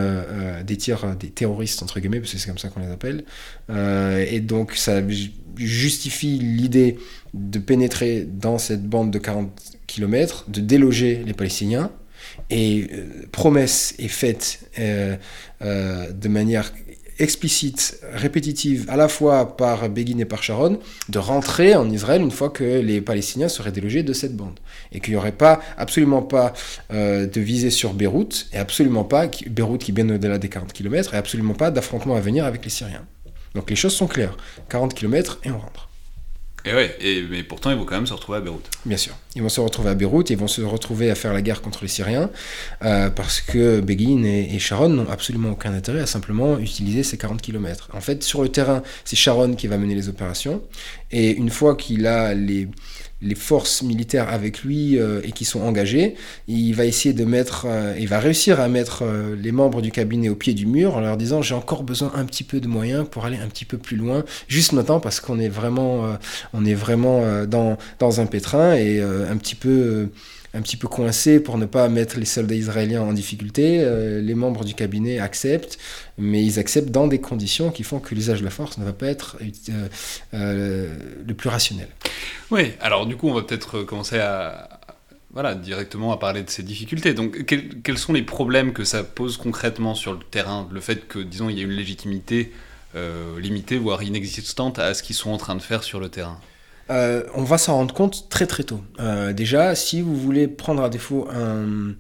[0.66, 3.24] des tirs des terroristes entre guillemets parce que c'est comme ça qu'on les appelle.
[3.70, 5.02] et donc ça
[5.58, 6.98] justifie l'idée
[7.34, 9.52] de pénétrer dans cette bande de 40
[9.88, 11.92] km, de déloger les Palestiniens.
[12.50, 12.90] Et
[13.32, 16.72] promesse est faite de manière
[17.20, 22.32] explicite, répétitive, à la fois par Begin et par Sharon, de rentrer en Israël une
[22.32, 24.60] fois que les Palestiniens seraient délogés de cette bande.
[24.92, 26.54] Et qu'il n'y aurait pas, absolument pas
[26.92, 31.14] euh, de visée sur Beyrouth, et absolument pas, Beyrouth qui bien au-delà des 40 km,
[31.14, 33.06] et absolument pas d'affrontement à venir avec les Syriens.
[33.54, 34.38] Donc les choses sont claires.
[34.70, 35.90] 40 km et on rentre.
[36.66, 38.70] Et ouais, et, mais pourtant ils vont quand même se retrouver à Beyrouth.
[38.86, 39.14] Bien sûr.
[39.36, 41.84] Ils vont se retrouver à Beyrouth, ils vont se retrouver à faire la guerre contre
[41.84, 42.32] les Syriens,
[42.84, 47.42] euh, parce que Begin et, Sharon n'ont absolument aucun intérêt à simplement utiliser ces 40
[47.42, 47.90] km.
[47.94, 50.64] En fait, sur le terrain, c'est Sharon qui va mener les opérations,
[51.12, 52.68] et une fois qu'il a les
[53.26, 56.16] les forces militaires avec lui euh, et qui sont engagées,
[56.48, 59.92] il va essayer de mettre, euh, il va réussir à mettre euh, les membres du
[59.92, 62.68] cabinet au pied du mur en leur disant j'ai encore besoin un petit peu de
[62.68, 66.18] moyens pour aller un petit peu plus loin, juste maintenant parce qu'on est vraiment,
[66.54, 70.10] on est vraiment dans, dans un pétrin et un petit peu
[70.56, 73.82] un petit peu coincé pour ne pas mettre les soldats israéliens en difficulté.
[73.82, 75.78] Euh, les membres du cabinet acceptent,
[76.18, 78.94] mais ils acceptent dans des conditions qui font que l'usage de la force ne va
[78.94, 79.88] pas être euh,
[80.34, 80.96] euh,
[81.28, 81.90] le plus rationnel.
[82.52, 84.80] Oui, alors du coup, on va peut-être commencer à,
[85.34, 87.14] voilà, directement à parler de ces difficultés.
[87.14, 90.70] Donc, quels, sont les problèmes que ça pose concrètement sur le terrain?
[90.72, 92.54] Le fait que, disons, il y a une légitimité
[93.42, 96.40] limitée, voire inexistante à ce qu'ils sont en train de faire sur le terrain?
[96.90, 98.82] Euh, on va s'en rendre compte très très tôt.
[99.00, 101.96] Euh, déjà, si vous voulez prendre à défaut un,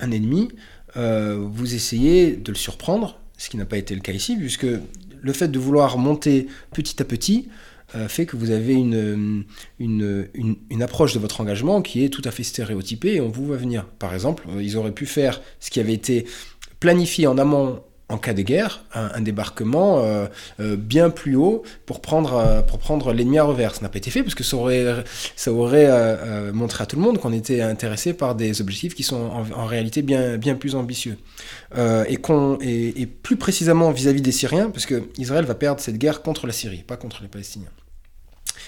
[0.00, 0.48] ennemi,
[0.96, 4.66] euh, vous essayez de le surprendre, ce qui n'a pas été le cas ici, puisque
[4.66, 7.48] le fait de vouloir monter petit à petit
[8.08, 9.44] fait que vous avez une,
[9.78, 10.26] une,
[10.70, 13.56] une, approche de votre engagement qui est tout à fait stéréotypée et on vous va
[13.56, 13.84] venir.
[13.98, 16.24] Par exemple, ils auraient pu faire ce qui avait été
[16.80, 17.82] planifié en amont
[18.12, 20.26] en cas de guerre, un, débarquement euh,
[20.60, 23.74] euh, bien plus haut pour prendre, euh, prendre l'ennemi à revers.
[23.74, 25.04] Ça n'a pas été fait parce que ça aurait,
[25.34, 29.44] ça aurait montré à tout le monde qu'on était intéressé par des objectifs qui sont
[29.54, 31.16] en, réalité bien, bien plus ambitieux.
[31.76, 36.22] et, qu'on, et, plus précisément vis-à-vis des Syriens, parce que Israël va perdre cette guerre
[36.22, 37.70] contre la Syrie, pas contre les Palestiniens.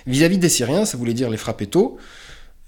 [0.07, 1.99] Vis-à-vis des Syriens, ça voulait dire les frapper tôt,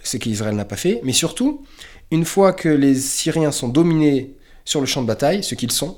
[0.02, 1.64] ce qu'Israël n'a pas fait, mais surtout,
[2.10, 5.96] une fois que les Syriens sont dominés sur le champ de bataille, ce qu'ils sont,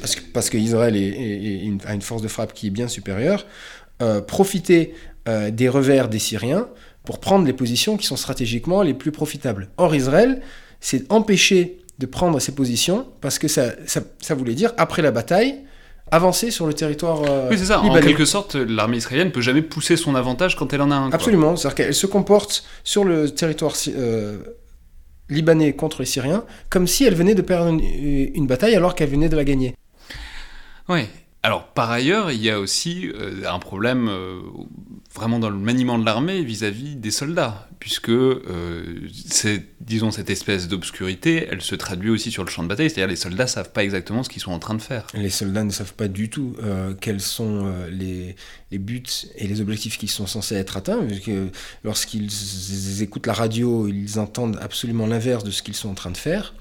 [0.00, 3.46] parce, que, parce a une force de frappe qui est bien supérieure,
[4.00, 4.94] euh, profiter
[5.28, 6.68] euh, des revers des Syriens
[7.04, 9.70] pour prendre les positions qui sont stratégiquement les plus profitables.
[9.76, 10.40] Or, Israël
[10.80, 15.64] s'est empêché de prendre ces positions parce que ça, ça, voulait dire, après la bataille,
[16.12, 17.80] avancer sur le territoire euh, Oui, c'est ça.
[17.80, 20.94] En quelque sorte, l'armée israélienne ne peut jamais pousser son avantage quand elle en a
[20.94, 21.10] un.
[21.10, 21.56] Absolument.
[21.56, 23.74] C'est-à-dire qu'elle se comporte sur le territoire
[25.28, 29.28] libanais contre les Syriens, comme si elle venait de perdre une, bataille alors qu'elle venait
[29.28, 29.74] de la gagner.
[30.88, 31.06] Oui.
[31.44, 34.40] Alors par ailleurs, il y a aussi euh, un problème euh,
[35.14, 39.08] vraiment dans le maniement de l'armée vis-à-vis des soldats, puisque euh,
[39.80, 43.16] disons cette espèce d'obscurité, elle se traduit aussi sur le champ de bataille, c'est-à-dire les
[43.16, 45.06] soldats savent pas exactement ce qu'ils sont en train de faire.
[45.14, 46.56] Les soldats ne savent pas du tout
[47.00, 48.34] quels sont les,
[48.72, 49.02] les, buts
[49.36, 51.30] et les objectifs qui sont censés être atteints, puisque
[51.84, 56.16] lorsqu'ils écoutent la radio, ils entendent absolument l'inverse de ce qu'ils sont en train de
[56.16, 56.52] faire.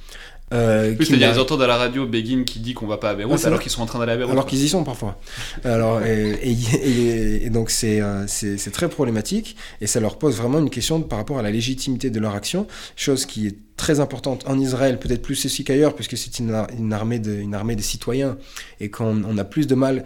[0.54, 3.16] Euh, oui, c'est-à-dire ils entendent à la radio Begin qui dit qu'on va pas à
[3.16, 4.32] Beyrouth alors qu'ils sont en train d'aller à Beyrouth.
[4.32, 5.20] Alors qu'ils y sont parfois.
[5.66, 11.02] Alors, et, donc euh, c'est, c'est, très problématique et ça leur pose vraiment une question
[11.02, 15.00] par rapport à la légitimité de leur action, chose qui est très importante en Israël,
[15.00, 16.52] peut-être plus ici qu'ailleurs, puisque c'est une,
[16.92, 18.38] armée de, armée de citoyens,
[18.80, 20.04] et qu'on on a plus de mal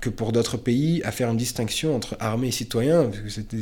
[0.00, 3.56] que pour d'autres pays à faire une distinction entre armée et citoyens, parce que c'était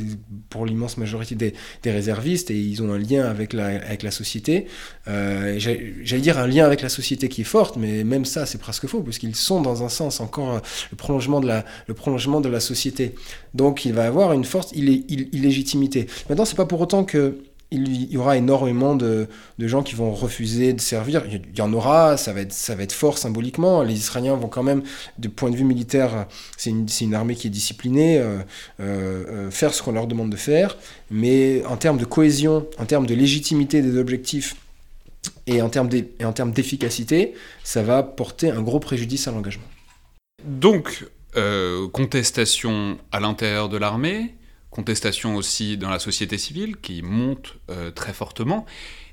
[0.49, 1.53] pour l'immense majorité des,
[1.83, 4.67] des, réservistes, et ils ont un lien avec la, avec la société.
[5.07, 8.59] Euh, J'allais dire un lien avec la société qui est forte, mais même ça, c'est
[8.59, 10.61] presque faux, parce qu'ils sont dans un sens encore
[10.91, 13.15] le prolongement de la, le prolongement de la société.
[13.53, 16.07] Donc il va avoir une forte illégitimité.
[16.29, 17.39] Maintenant, c'est pas pour autant que
[17.71, 19.27] il y aura énormément de,
[19.59, 21.23] gens qui vont refuser de servir.
[21.27, 23.83] Il y en aura, ça va être, ça va être fort symboliquement.
[23.83, 24.81] Les Israéliens vont quand même,
[25.19, 26.25] de point de vue militaire,
[26.57, 28.39] c'est une, une, armée qui est disciplinée, euh,
[28.79, 30.77] euh, euh, faire ce qu'on leur demande de faire.
[31.11, 34.55] Mais en termes de cohésion, en termes de légitimité des objectifs
[35.45, 39.65] et en termes d'efficacité, ça va porter un gros préjudice à l'engagement.
[40.43, 41.05] Donc,
[41.91, 44.33] contestation à l'intérieur de l'armée,
[44.69, 48.65] contestation aussi dans la société civile qui monte euh, très fortement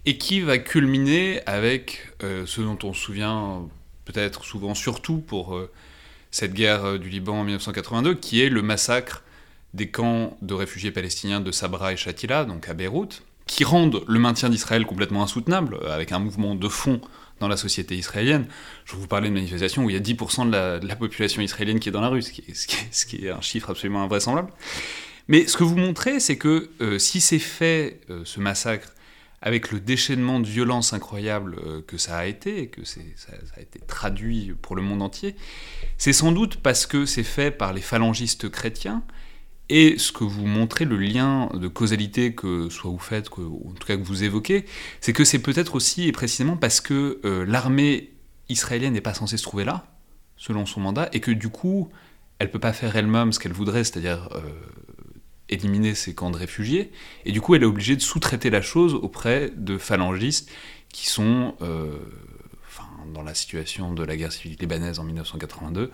[0.04, 3.62] et qui va culminer avec euh, ce dont on se souvient
[4.04, 5.70] peut-être souvent surtout pour euh,
[6.30, 9.22] cette guerre du Liban en 1982, qui est le massacre
[9.74, 14.18] des camps de réfugiés palestiniens de Sabra et Shatila, donc à Beyrouth, qui rendent le
[14.18, 17.00] maintien d'Israël complètement insoutenable, avec un mouvement de fond
[17.40, 18.46] dans la société israélienne.
[18.84, 21.88] Je vous parlais de manifestations où il y a 10% de la, population israélienne qui
[21.88, 24.50] est dans la rue, ce qui est, un chiffre absolument invraisemblable.
[25.28, 28.94] Mais ce que vous montrez, c'est que euh, si c'est fait, euh, ce massacre,
[29.42, 33.00] avec le déchaînement de violence incroyable euh, que ça a été, et que ça,
[33.56, 35.36] a été traduit pour le monde entier,
[35.98, 39.02] c'est sans doute parce que c'est fait par les phalangistes chrétiens,
[39.68, 43.72] et ce que vous montrez, le lien de causalité que soit vous faites, que, en
[43.72, 44.64] tout cas que vous évoquez,
[45.00, 48.12] c'est que c'est peut-être aussi et précisément parce que l'armée
[48.48, 49.92] israélienne n'est pas censée se trouver là,
[50.36, 51.88] selon son mandat, et que du coup,
[52.38, 54.28] elle ne peut pas faire elle-même ce qu'elle voudrait, c'est-à-dire
[55.48, 56.90] éliminer ces camps de réfugiés,
[57.24, 60.50] et du coup, elle est obligée de sous-traiter la chose auprès de phalangistes
[60.92, 61.96] qui sont, euh,
[63.12, 65.90] dans la situation de la guerre civile libanaise en 1982,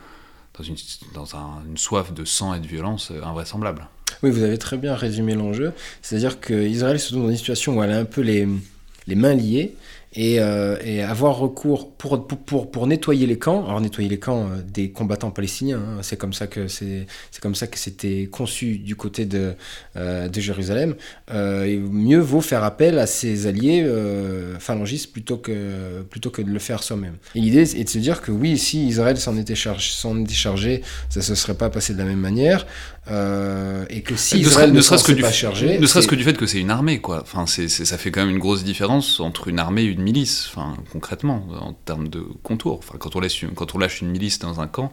[0.59, 0.77] dans, une,
[1.15, 1.27] dans
[1.67, 3.89] une soif de sang et de violence euh, invraisemblable.
[4.23, 5.73] Oui, vous avez très bien résumé l'enjeu.
[6.03, 8.47] C'est-à-dire qu'Israël se trouve dans une situation où elle a un peu les,
[9.07, 9.75] les mains liées
[10.19, 14.63] euh, et, avoir recours pour, pour, pour, nettoyer les camps, alors nettoyer les camps euh,
[14.63, 17.07] des combattants palestiniens, hein, c'est comme ça que c'est
[17.41, 19.55] comme ça que c'était conçu du côté de,
[19.97, 20.97] euh, de Jérusalem.
[21.31, 23.87] mieux vaut faire appel à ses alliés
[24.59, 27.17] phalangistes plutôt que plutôt que de le faire soi-même.
[27.35, 31.23] L'idée est de se dire que oui, si Israël s'en était chargé, était chargé, ça
[31.23, 32.67] se serait pas passé de la même manière.
[33.09, 36.47] Et que si Israël ne, serait-ce que pas chargé, ne serait-ce que du fait que
[36.47, 37.21] c'est une armée, quoi.
[37.23, 40.49] Enfin, c'est ça fait quand même une grosse différence entre une armée et une milice,
[40.49, 42.79] enfin, concrètement, en termes de contour.
[42.79, 44.93] Enfin, quand, on laisse quand on lâche une milice dans un camp,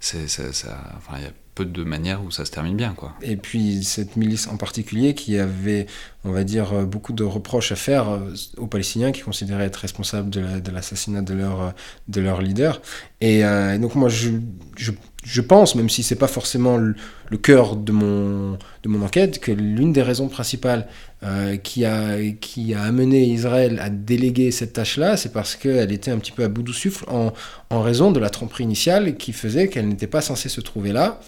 [0.00, 0.48] c'est, ça,
[0.96, 2.94] enfin, il y a peu de manières où ça se termine bien.
[2.94, 3.12] Quoi.
[3.22, 5.86] Et puis cette milice en particulier qui avait,
[6.24, 10.30] on va dire, beaucoup de reproches à faire euh, aux Palestiniens qui considéraient être responsables
[10.30, 11.74] de, l'assassinat de leur,
[12.08, 12.80] de leur leader.
[13.20, 14.30] Et euh, donc moi, je,
[14.76, 14.92] je
[15.22, 16.94] je pense, même si c'est pas forcément le,
[17.36, 18.52] cœur de mon,
[18.82, 20.88] de mon enquête, que l'une des raisons principales
[21.22, 26.10] euh, qui, a, qui a amené Israël à déléguer cette tâche-là, c'est parce qu'elle était
[26.10, 27.32] un petit peu à bout de souffle en,
[27.68, 31.20] en raison de la tromperie initiale qui faisait qu'elle n'était pas censée se trouver là.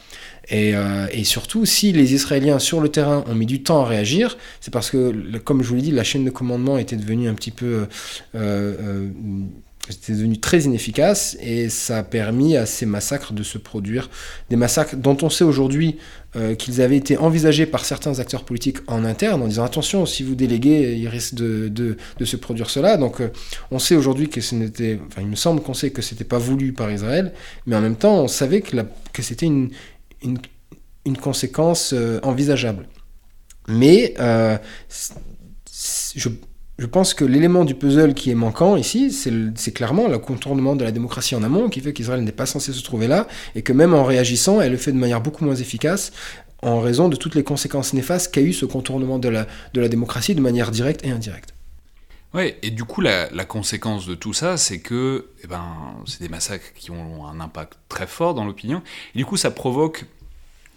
[0.49, 3.87] Et, euh, et, surtout, si les Israéliens sur le terrain ont mis du temps à
[3.87, 7.29] réagir, c'est parce que, comme je vous l'ai dit, la chaîne de commandement était devenue
[7.29, 7.87] un petit peu
[8.35, 9.09] euh,
[9.89, 14.11] c'était devenu très inefficace et ça a permis à ces massacres de se produire.
[14.49, 15.99] Des massacres dont on sait aujourd'hui
[16.37, 20.23] euh, qu'ils avaient été envisagés par certains acteurs politiques en interne en disant attention, si
[20.23, 22.97] vous déléguez, il risque de, de, de se produire cela.
[22.97, 23.33] Donc euh,
[23.73, 26.25] on sait aujourd'hui que ce n'était, enfin il me semble qu'on sait que ce n'était
[26.25, 27.33] pas voulu par Israël,
[27.67, 29.71] mais en même temps on savait que, la, que c'était une,
[30.23, 30.39] une,
[31.05, 32.87] une, conséquence euh, envisageable.
[33.67, 34.15] Mais
[36.15, 36.29] je
[36.79, 40.85] je pense que l'élément du puzzle qui est manquant ici, c'est clairement le contournement de
[40.85, 43.73] la démocratie en amont qui fait qu'Israël n'est pas censé se trouver là et que
[43.73, 46.13] même en réagissant, elle le fait de manière beaucoup moins efficace
[46.63, 49.47] en raison de toutes les conséquences néfastes qu'a eu ce contournement de la,
[49.89, 51.55] démocratie de manière directe et indirecte.
[52.35, 55.65] Ouais, et du coup, la, conséquence de tout ça, c'est que eh ben,
[56.07, 58.83] c'est des massacres qui ont un impact très fort dans l'opinion.
[59.15, 60.07] Du coup, ça provoque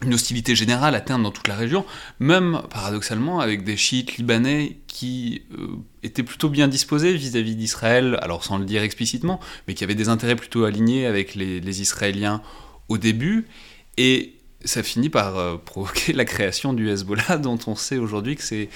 [0.02, 1.86] une hostilité générale terme dans toute la région,
[2.20, 8.46] même paradoxalement avec des chiites libanais qui euh, étaient plutôt bien disposés vis-à-vis d'Israël, alors
[8.46, 12.42] sans le dire explicitement, mais qui avaient des intérêts plutôt alignés avec les, les Israéliens
[12.88, 13.46] au début,
[13.98, 14.35] et
[14.66, 18.70] ça finit par euh, provoquer la création du Hezbollah, dont on sait aujourd'hui que c'est,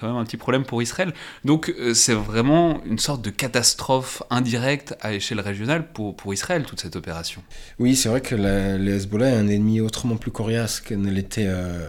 [0.00, 1.12] quand même un petit problème pour Israël.
[1.44, 6.64] Donc euh, c'est vraiment une sorte de catastrophe indirecte à échelle régionale pour, pour Israël,
[6.64, 7.42] toute cette opération.
[7.78, 11.46] Oui, c'est vrai que le Hezbollah est un ennemi autrement plus coriace que ne l'était
[11.46, 11.86] euh,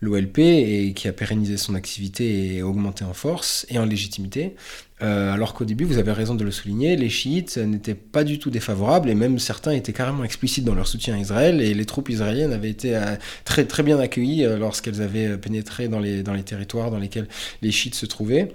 [0.00, 4.54] l'OLP et qui a pérennisé son activité et augmenté en force et en légitimité.
[5.02, 8.38] Euh, alors qu'au début, vous avez raison de le souligner, les chiites n'étaient pas du
[8.38, 11.84] tout défavorables et même certains étaient carrément explicites dans leur soutien à Israël et les
[11.84, 16.22] troupes israéliennes avaient été euh, très, très bien accueillies euh, lorsqu'elles avaient pénétré dans les,
[16.22, 17.28] dans les territoires dans lesquels
[17.60, 18.54] les chiites se trouvaient.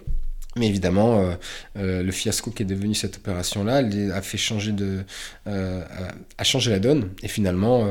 [0.56, 1.36] Mais évidemment,
[1.76, 3.84] le fiasco qui est devenu cette opération-là
[4.14, 5.04] a fait changer de,
[6.42, 7.12] changé la donne.
[7.22, 7.88] Et finalement,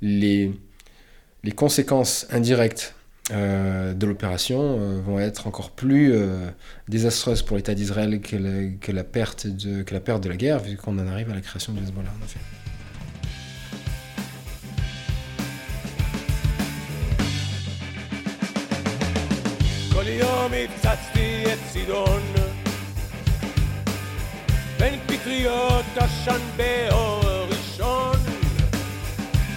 [0.00, 0.52] les,
[1.42, 2.95] les conséquences indirectes
[3.32, 6.48] euh, de l'opération euh, vont être encore plus euh,
[6.88, 10.76] désastreuses pour l'État d'Israël que, la perte de, que la perte de la guerre, vu
[10.76, 12.40] qu'on en arrive à la création du Hezbollah, en effet.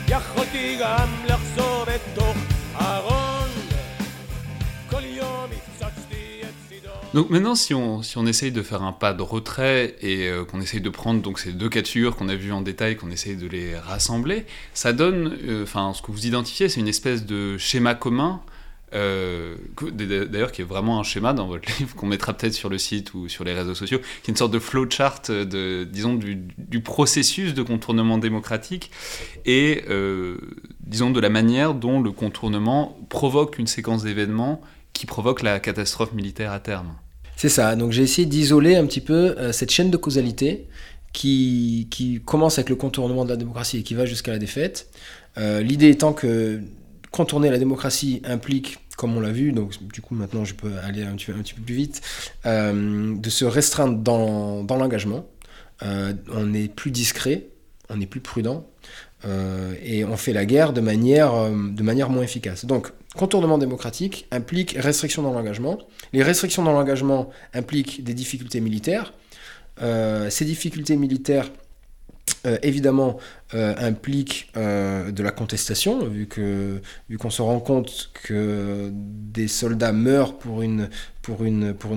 [0.10, 0.78] יכולתי
[7.16, 10.46] Donc maintenant, si on, si on essaye de faire un pas de retrait et euh,
[10.46, 13.36] qu'on essaye de prendre donc ces deux figure qu'on a vus en détail, qu'on essaye
[13.36, 14.46] de les rassembler,
[14.76, 18.42] ça donne, euh, enfin, ce que vous identifiez, c'est une espèce de schéma commun.
[18.94, 19.56] euh,
[20.30, 23.16] D'ailleurs, qui est vraiment un schéma dans votre livre qu'on mettra peut-être sur le site
[23.16, 26.82] ou sur les réseaux sociaux, qui est une sorte de flowchart de, disons, du, du
[26.82, 28.92] processus de contournement démocratique
[29.48, 29.84] et,
[30.82, 34.62] disons, de la manière dont le contournement provoque une séquence d'événements
[34.94, 36.94] qui provoque la catastrophe militaire à terme.
[37.36, 40.68] C'est ça, donc j'ai essayé d'isoler un petit peu euh, cette chaîne de causalité
[41.14, 44.90] qui, qui commence avec le contournement de la démocratie et qui va jusqu'à la défaite.
[45.38, 46.60] Euh, L'idée étant que
[47.12, 51.04] contourner la démocratie implique, comme on l'a vu, donc du coup maintenant je peux aller
[51.04, 52.02] un petit, peu- plus vite,
[52.46, 55.26] euh, de se restreindre dans, dans l'engagement.
[55.82, 57.48] On est plus discret,
[57.90, 58.66] on est plus prudent,
[59.26, 62.66] euh, et on fait la guerre de manière, euh, de manière moins efficace.
[62.66, 65.80] Donc, contournement démocratique implique restriction dans l'engagement.
[66.14, 69.14] Les restrictions dans l'engagement impliquent des difficultés militaires.
[69.82, 71.52] Euh, ces difficultés militaires,
[72.62, 73.18] évidemment,
[73.52, 80.90] impliquent de la contestation, vu qu'on se rend compte que des soldats meurent pour une,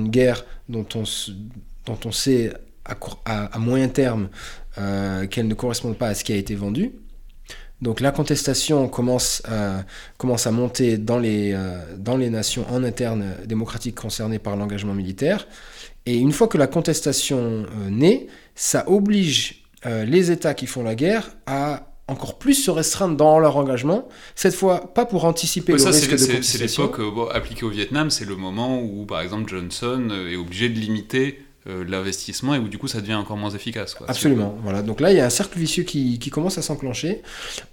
[0.09, 2.53] guerre dont on, sait
[2.85, 4.31] à moyen terme
[4.79, 6.93] euh, qu'elle ne correspond pas à ce qui a été vendu.
[7.81, 9.85] Donc la contestation commence à,
[10.17, 14.95] commence à monter dans les, euh, dans les nations en interne démocratiques concernées par l'engagement
[14.95, 15.49] militaire.
[16.07, 20.85] Et une fois que la contestation euh, naît, ça oblige euh, les États qui font
[20.85, 25.73] la guerre à encore plus se restreindre dans leur engagement, cette fois pas pour anticiper
[25.73, 26.83] le ça, risque c'est de c'est- c'est contestation.
[26.85, 30.37] l'époque euh, bon, appliquée au Vietnam, c'est le moment où, par exemple, Johnson euh, est
[30.37, 33.95] obligé de limiter euh, l'investissement et où, du coup, ça devient encore moins efficace.
[33.95, 34.09] Quoi.
[34.11, 34.57] Absolument.
[34.63, 34.83] Voilà.
[34.83, 37.23] Donc là, il y a un cercle vicieux qui, qui commence à s'enclencher.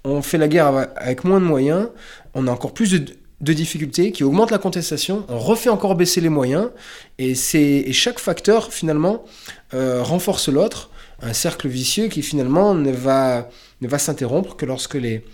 [0.03, 1.89] On fait la guerre avec moins de moyens.
[2.33, 3.05] On a encore plus de,
[3.41, 5.25] de difficultés qui augmentent la contestation.
[5.27, 6.69] On refait encore baisser les moyens.
[7.17, 9.23] Et, et chaque facteur, finalement,
[9.73, 10.91] euh, renforce l'autre.
[11.21, 13.49] Un cercle vicieux qui, finalement, ne va,
[13.81, 15.25] ne va s'interrompre que lorsque les,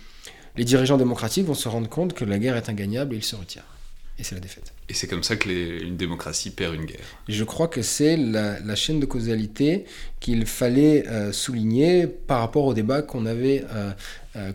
[0.56, 3.36] les dirigeants démocratiques vont se rendre compte que la guerre est ingagnable et ils se
[3.36, 3.75] retirent.
[4.18, 4.72] Et c'est la défaite.
[4.88, 7.06] Et c'est comme ça que les- une démocratie perd une guerre.
[7.28, 9.86] Je crois que c'est la, la chaîne de causalité
[10.22, 13.92] qu'il fallait euh, souligner par rapport au débat qu'on avait, euh,
[14.38, 14.52] euh,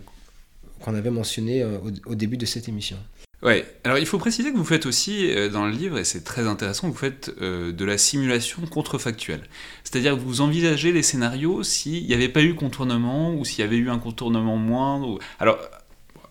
[0.80, 2.96] qu'on avait mentionné au, au début de cette émission.
[3.42, 6.46] Ouais, alors il faut préciser que vous faites aussi dans le livre, et c'est très
[6.46, 9.42] intéressant, vous faites de la simulation contrefactuelle.
[9.82, 13.62] C'est-à-dire que vous envisagez les scénarios s'il n'y avait pas eu contournement ou s'il y
[13.62, 15.08] avait eu un contournement moindre.
[15.08, 15.58] ou- Alors,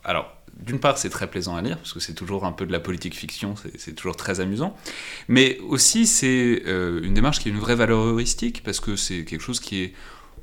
[0.04, 0.36] alors
[0.66, 2.80] d'une part, c'est très plaisant à lire, parce que c'est toujours un peu de la
[2.80, 4.76] politique fiction, c'est- toujours très amusant.
[5.28, 9.24] Mais aussi, c'est euh, une démarche qui a une vraie valeur heuristique, parce que c'est
[9.26, 9.94] quelque chose qui est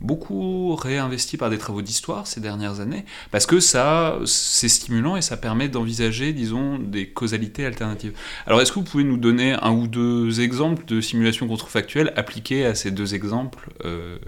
[0.01, 5.23] beaucoup réinvesti par des travaux d'histoire ces dernières années, parce que ça, c'est stimulant et
[5.23, 8.13] ça permet d'envisager, disons, des causalités alternatives.
[8.47, 12.67] Alors, est-ce que vous pouvez nous donner un ou deux exemples de simulations contrefactuelles appliquées
[12.67, 14.19] à ces deux exemples euh,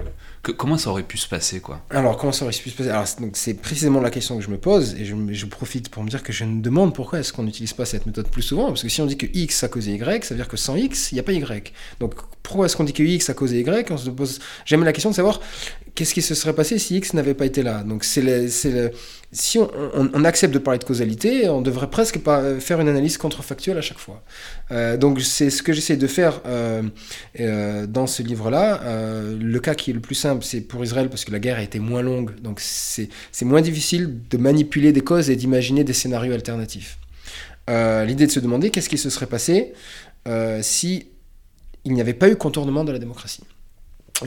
[0.56, 1.80] Comment ça aurait pu se passer, quoi?
[1.90, 2.90] Alors, comment ça aurait pu se passer?
[2.90, 6.02] Alors, donc, c'est précisément la question que je me pose, et je, je profite pour
[6.02, 8.68] me dire que je me demande pourquoi est-ce qu'on n'utilise pas cette méthode plus souvent,
[8.68, 10.76] parce que si on dit que X a causé Y, ça veut dire que sans
[10.76, 11.72] X, il n'y a pas Y.
[12.00, 13.90] Donc, pourquoi est-ce qu'on dit que X a causé Y?
[13.90, 15.40] On se pose jamais la question de savoir
[15.94, 17.82] qu'est-ce qui se serait passé si X n'avait pas été là?
[17.82, 23.18] Donc, si on, accepte de parler de causalité, on devrait presque pas faire une analyse
[23.18, 24.22] contrefactuelle à chaque fois.
[24.70, 26.82] Euh, donc, c'est ce que j'essaie de faire euh,
[27.40, 28.80] euh, dans ce livre-là.
[28.84, 31.58] Euh, le cas qui est le plus simple, c'est pour Israël, parce que la guerre
[31.58, 33.08] a été moins longue, donc c'est
[33.42, 36.98] moins difficile de manipuler des causes et d'imaginer des scénarios alternatifs.
[37.68, 39.72] Euh, L'idée de se demander qu'est-ce qui se serait passé
[40.26, 41.08] euh, si
[41.84, 43.42] il n'y avait pas eu contournement de la démocratie?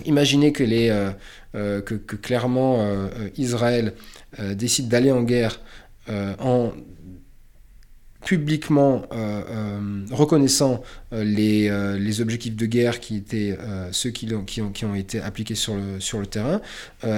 [0.06, 1.12] Imaginez que, les, euh,
[1.56, 3.94] euh, que, clairement euh, Israël
[4.54, 5.60] décide d'aller en guerre
[6.40, 6.72] en
[8.26, 13.58] publiquement euh, euh, reconnaissant euh, les, objectifs de guerre qui étaient
[13.92, 16.62] ceux qui, qui, ont, qui ont été appliqués sur le, sur le terrain,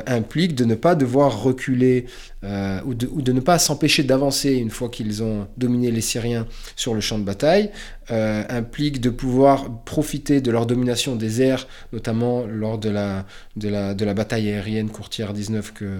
[0.05, 2.05] implique de ne pas devoir reculer
[2.43, 6.47] ou, de, ou de ne pas s'empêcher d'avancer une fois qu'ils ont dominé les Syriens
[6.75, 7.71] sur le champ de bataille,
[8.09, 13.25] implique de pouvoir profiter de leur domination des airs, notamment lors de la,
[13.55, 15.97] de la, de la bataille aérienne courtière 19 que,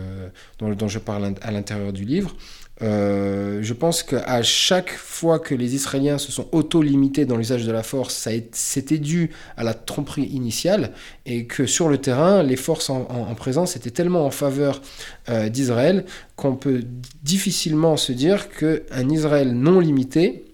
[0.60, 2.36] dont, dont je parle à l'intérieur du livre.
[2.82, 7.72] Euh, je pense qu'à chaque fois que les Israéliens se sont auto-limités dans l'usage de
[7.72, 10.92] la force, c'était dû à la tromperie initiale
[11.26, 14.82] et que sur le terrain, les forces en, en- en présence étaient tellement en faveur
[15.30, 16.06] euh, d'Israël
[16.36, 16.84] qu'on peut
[17.22, 20.46] difficilement se dire qu'un Israël non limité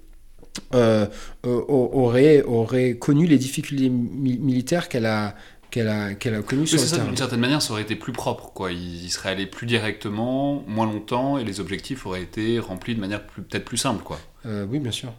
[0.75, 1.05] euh,
[1.43, 5.35] aurait, aurait connu les difficultés mi- militaires qu'elle a,
[5.71, 7.81] qu'elle a, qu'elle a connues Oui, sur c'est le ça, d'une certaine manière, ça aurait
[7.81, 8.71] été plus propre, quoi.
[8.71, 12.99] Il, il serait allé plus directement, moins longtemps, et les objectifs auraient été remplis de
[12.99, 14.19] manière peut-être plus simple, quoi.
[14.45, 15.13] Euh, oui, bien sûr.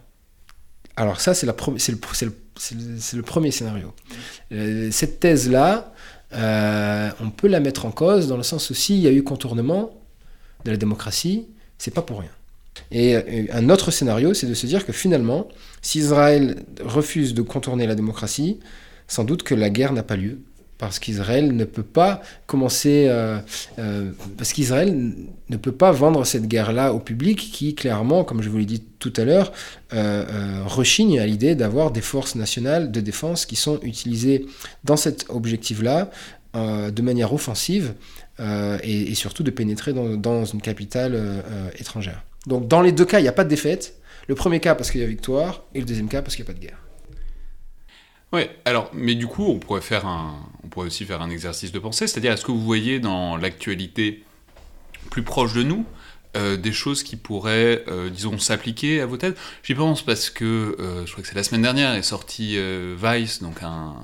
[0.95, 3.93] Alors ça, c'est le, le, premier scénario.
[4.51, 5.93] Euh, cette thèse-là,
[6.33, 9.23] euh, on peut la mettre en cause dans le sens où s'il y a eu
[9.23, 9.91] contournement
[10.65, 11.47] de la démocratie,
[11.77, 12.29] c'est pas pour rien.
[12.91, 15.47] Et euh, un autre scénario, c'est de se dire que finalement,
[15.81, 18.59] si Israël refuse de contourner la démocratie,
[19.11, 20.39] sans doute que la guerre n'a pas lieu,
[20.77, 23.39] parce qu'Israël ne peut pas commencer, euh,
[23.77, 25.13] euh, parce qu'Israël
[25.49, 28.81] ne peut pas vendre cette guerre-là au public qui, clairement, comme je vous l'ai dit
[28.99, 29.51] tout à l'heure,
[30.65, 34.45] rechigne à l'idée d'avoir des forces nationales de défense qui sont utilisées
[34.85, 36.09] dans cet objectif-là
[36.55, 37.93] de manière offensive
[38.39, 41.43] et, surtout de pénétrer dans une capitale
[41.77, 42.23] étrangère.
[42.47, 43.95] Donc dans les deux cas, il n'y a pas de défaite.
[44.27, 46.49] Le premier cas parce qu'il y a victoire, et le deuxième cas parce qu'il n'y
[46.49, 46.80] a pas de guerre.
[48.33, 51.71] Ouais, alors, mais du coup, on pourrait, faire un, on pourrait aussi faire un exercice
[51.73, 54.23] de pensée, c'est-à-dire, est-ce que vous voyez dans l'actualité
[55.09, 55.85] plus proche de nous
[56.37, 59.37] euh, des choses qui pourraient, euh, disons, s'appliquer à vos têtes?
[59.63, 62.57] J'y pense parce que, euh, je crois que c'est la semaine dernière, est sorti
[62.95, 63.95] Vice, donc un,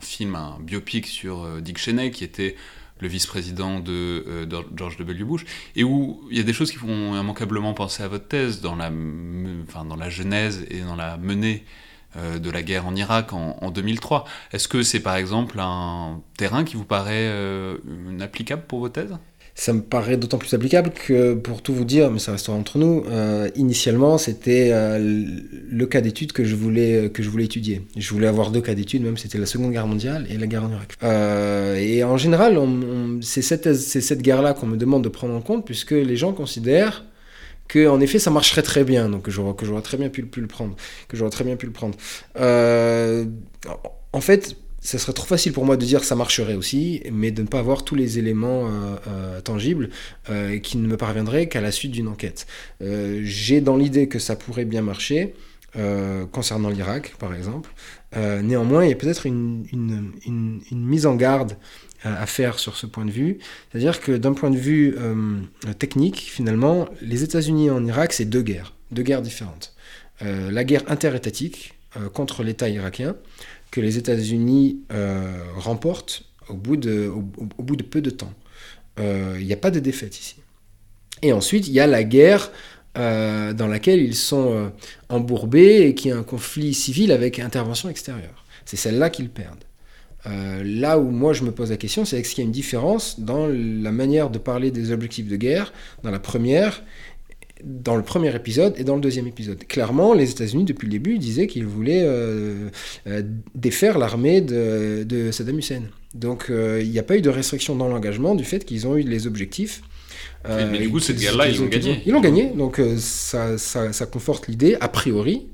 [0.00, 2.56] film, un biopic sur Dick Cheney, qui était
[3.00, 5.24] le vice-président de, George W.
[5.24, 8.62] Bush, et où il y a des choses qui font immanquablement penser à votre thèse
[8.62, 8.90] dans la,
[9.68, 11.64] enfin, dans la genèse et dans la menée
[12.16, 14.24] de la guerre en Irak en, 2003.
[14.52, 17.76] Est-ce que c'est par exemple un terrain qui vous paraît euh,
[18.20, 19.16] applicable pour vos thèses?
[19.58, 22.76] Ça me paraît d'autant plus applicable que, pour tout vous dire, mais ça restera entre
[22.76, 27.80] nous, euh, initialement, c'était euh, le cas d'étude que, je voulais, que je voulais étudier.
[27.96, 30.64] Je voulais avoir deux cas d'étude, même c'était la Seconde Guerre mondiale et la guerre
[30.64, 30.92] en Irak.
[31.02, 32.60] Euh, et en général,
[33.22, 37.04] c'est cette guerre-là qu'on me demande de prendre en compte, puisque les gens considèrent
[37.68, 40.76] que en effet ça marcherait très bien donc que j'aurais très bien pu, le prendre
[41.08, 41.96] que j'aurais très bien pu le prendre
[44.12, 44.56] en fait
[44.86, 47.58] ce serait trop facile pour moi de dire ça marcherait aussi, mais de ne pas
[47.58, 49.90] avoir tous les éléments euh, euh, tangibles
[50.30, 52.46] euh, qui ne me parviendraient qu'à la suite d'une enquête.
[52.80, 55.34] J'ai dans l'idée que ça pourrait bien marcher.
[56.32, 57.70] Concernant l'Irak, par exemple.
[58.14, 59.66] néanmoins, il y a peut-être une,
[60.72, 61.56] mise en garde
[62.02, 63.38] à faire sur ce point de vue.
[63.70, 64.96] C'est-à-dire que d'un point de vue
[65.78, 69.74] technique, finalement, les États-Unis en Irak, c'est deux guerres, deux guerres différentes.
[70.20, 71.74] la guerre interétatique
[72.14, 73.16] contre l'État irakien,
[73.70, 77.12] que les États-Unis euh, remportent au bout, de,
[77.82, 78.32] peu de temps.
[78.98, 80.36] Euh, il n'y a pas de défaite ici.
[81.22, 82.50] Et ensuite, il y a la guerre
[82.96, 84.72] euh, dans laquelle ils sont
[85.08, 88.44] embourbés et qui est un conflit civil avec intervention extérieure.
[88.64, 89.64] C'est celle-là qu'ils perdent.
[90.24, 93.20] là où moi je me pose la question, c'est est-ce qu'il y a une différence
[93.20, 95.72] dans la manière de parler des objectifs de guerre
[96.02, 96.82] dans la première
[97.64, 99.66] dans le premier épisode et dans le deuxième épisode.
[99.66, 102.68] Clairement, les États-Unis, depuis le début, disaient qu'ils voulaient euh,
[103.06, 103.22] euh,
[103.54, 105.82] défaire l'armée de, Saddam Hussein.
[106.14, 108.96] Donc, euh, il n'y a pas eu de restriction dans l'engagement du fait qu'ils ont
[108.96, 109.82] eu les objectifs.
[110.48, 112.02] Mais du coup, cette guerre-là, ils l'ont gagné.
[112.06, 115.46] Ils l'ont gagné, donc ça, ça, ça, conforte l'idée, a priori,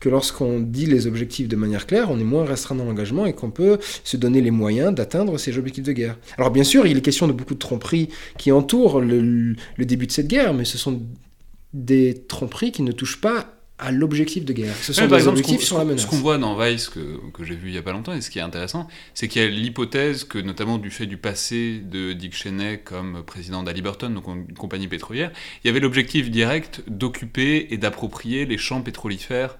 [0.00, 3.32] que lorsqu'on dit les objectifs de manière claire, on est moins restreint dans l'engagement et
[3.32, 6.18] qu'on peut se donner les moyens d'atteindre ces objectifs de guerre.
[6.36, 10.06] Alors bien sûr, il est question de beaucoup de tromperies qui entourent le, le début
[10.06, 11.00] de cette guerre, mais ce sont
[11.72, 14.74] des tromperies qui ne touchent pas à l'objectif de guerre.
[14.76, 16.02] Ce sont des objectifs sur la menace.
[16.02, 18.20] Ce qu'on voit dans Vice, que, que j'ai vu il n'y a pas longtemps, et
[18.20, 21.80] ce qui est intéressant, c'est qu'il y a l'hypothèse que, notamment du fait du passé
[21.80, 26.82] de Dick Cheney comme président d'Aliburton, donc une compagnie pétrolière, il y avait l'objectif direct
[26.86, 29.58] d'occuper et d'approprier les champs pétrolifères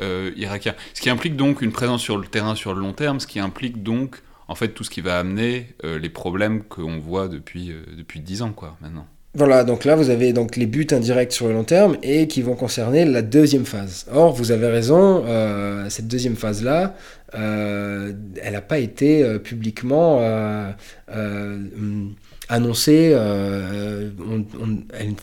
[0.00, 0.74] euh, irakiens.
[0.94, 3.38] Ce qui implique donc une présence sur le terrain sur le long terme, ce qui
[3.38, 7.70] implique donc en fait tout ce qui va amener euh, les problèmes qu'on voit depuis,
[7.70, 9.06] euh, depuis 10 ans, quoi, maintenant.
[9.34, 12.42] Voilà, donc là vous avez donc les buts indirects sur le long terme et qui
[12.42, 14.04] vont concerner la deuxième phase.
[14.12, 16.94] Or, vous avez raison, euh, cette deuxième phase-là,
[17.34, 18.12] euh,
[18.42, 20.20] elle n'a pas été euh, publiquement
[22.50, 24.12] annoncée, elle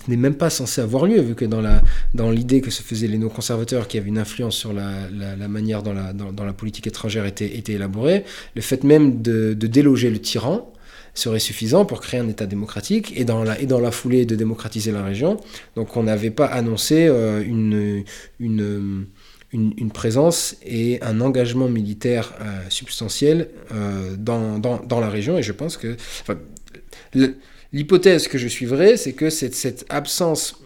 [0.07, 3.87] n'est même pas censée avoir lieu, vu que dans, l'idée que se faisaient les néoconservateurs
[3.87, 8.25] qui avaient une influence sur la, manière dont la, dans, la politique étrangère était, élaborée,
[8.55, 10.73] le fait même de déloger le tyran,
[11.13, 14.35] serait suffisant pour créer un État démocratique et dans la, et dans la foulée de
[14.35, 15.37] démocratiser la région.
[15.75, 18.03] Donc on n'avait pas annoncé euh, une,
[18.39, 19.07] une,
[19.51, 25.43] une, présence et un engagement militaire euh, substantiel euh, dans, dans, dans, la région et
[25.43, 25.95] je pense que...
[27.71, 30.59] L'hypothèse que je suivrai, c'est que c'est cette absence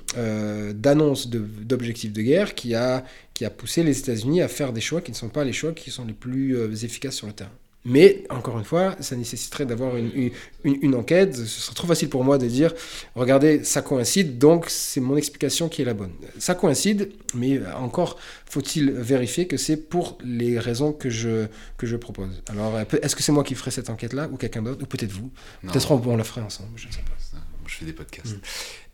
[0.74, 5.02] d'annonce d'objectifs de, guerre qui a, qui a poussé les États-Unis à faire des choix
[5.02, 7.52] qui ne sont pas les choix qui sont les plus efficaces sur le terrain.
[7.86, 10.32] Mais encore une fois, ça nécessiterait d'avoir une,
[10.64, 11.36] une, enquête.
[11.36, 12.74] Ce serait trop facile pour moi de dire,
[13.14, 16.14] regardez, ça coïncide, donc c'est mon explication qui est la bonne.
[16.38, 18.18] Ça coïncide, mais encore
[18.50, 22.42] faut-il vérifier que c'est pour les raisons que je, que je propose.
[22.48, 25.30] Alors, est-ce que c'est moi qui ferai cette enquête-là, ou quelqu'un d'autre, ou peut-être vous?
[25.64, 27.40] Peut-être on, la ferait ensemble, je ne sais pas.
[27.68, 28.38] je fais des podcasts.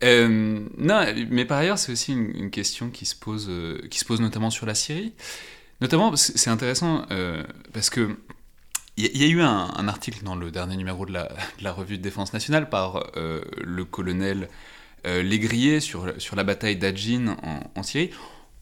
[0.02, 0.66] Mm.
[0.78, 3.48] non, mais par ailleurs, c'est aussi une, question qui se, pose,
[3.88, 5.12] qui se pose notamment sur la Syrie.
[5.80, 7.06] Notamment, c'est intéressant
[7.72, 8.16] parce que
[9.00, 12.32] il y, a eu un, article dans le dernier numéro de la, revue de défense
[12.32, 14.48] nationale par le colonel
[15.04, 17.36] Légrier sur, sur la bataille d'Adjin
[17.74, 18.10] en, Syrie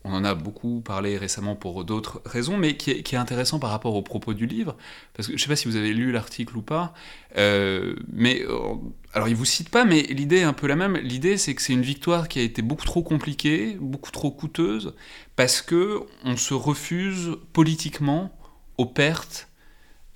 [0.05, 3.95] on en a beaucoup parlé récemment pour d'autres raisons, mais qui est, intéressant par rapport
[3.95, 4.77] aux propos du livre,
[5.15, 6.95] parce que je ne sais pas si vous avez lu l'article ou pas,
[7.37, 8.75] euh, mais euh,
[9.13, 10.97] alors il vous cite pas, mais l'idée est un peu la même.
[10.97, 14.95] L'idée c'est que c'est une victoire qui a été beaucoup trop compliquée, beaucoup trop coûteuse,
[15.37, 18.33] parce que on se refuse politiquement
[18.77, 19.48] aux pertes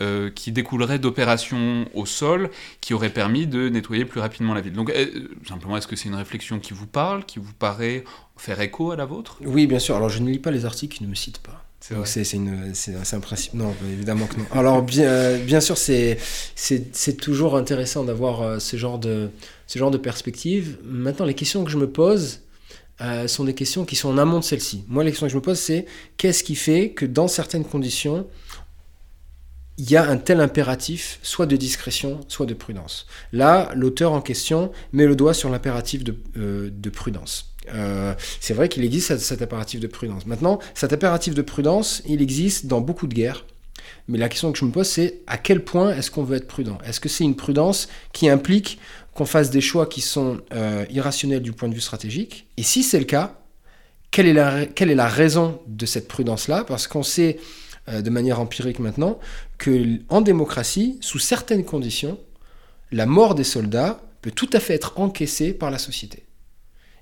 [0.01, 4.73] euh, qui découlerait d'opérations au sol qui auraient permis de nettoyer plus rapidement la ville.
[4.73, 8.03] Donc, euh, simplement, est-ce que c'est une réflexion qui vous parle, qui vous paraît
[8.37, 9.37] faire écho à la vôtre?
[9.45, 9.95] Oui, bien sûr.
[9.95, 11.65] Alors, je ne lis pas les articles qui ne me citent pas.
[11.79, 13.55] C'est un principe.
[13.55, 14.47] Non, évidemment que non.
[14.51, 16.17] Alors, bien, euh, bien sûr, c'est
[17.21, 19.31] toujours intéressant d'avoir ce, genre de,
[19.69, 20.79] ce genre de perspective.
[20.85, 22.41] Maintenant, les questions que je me pose,
[23.27, 24.85] sont des questions qui sont en amont de celle-ci.
[24.89, 25.87] Moi, les questions que je me pose, c'est
[26.17, 28.27] qu'est-ce qui fait que dans certaines conditions,
[29.79, 33.07] il y a un tel impératif, soit de discrétion, soit de prudence.
[33.33, 37.55] Là, l'auteur en question met le doigt sur l'impératif de, euh, prudence.
[37.75, 40.27] Euh, c'est vrai qu'il existe cet, impératif de prudence.
[40.27, 43.45] Maintenant, cet impératif de prudence, il existe dans beaucoup de guerres.
[44.09, 46.49] Mais la question que je me pose, c'est à quel point est-ce qu'on veut être
[46.49, 46.79] prudent?
[46.85, 48.79] Est-ce que c'est une prudence qui implique
[49.15, 52.47] qu'on fasse des choix qui sont euh, irrationnels du point de vue stratégique?
[52.57, 53.39] Et si c'est le cas,
[54.11, 56.65] quelle est la, raison de cette prudence-là?
[56.65, 57.39] Parce qu'on sait
[57.89, 59.19] de manière empirique maintenant,
[59.59, 62.19] que en démocratie, sous certaines conditions,
[62.93, 66.25] la mort des soldats peut tout à fait être encaissée par la société.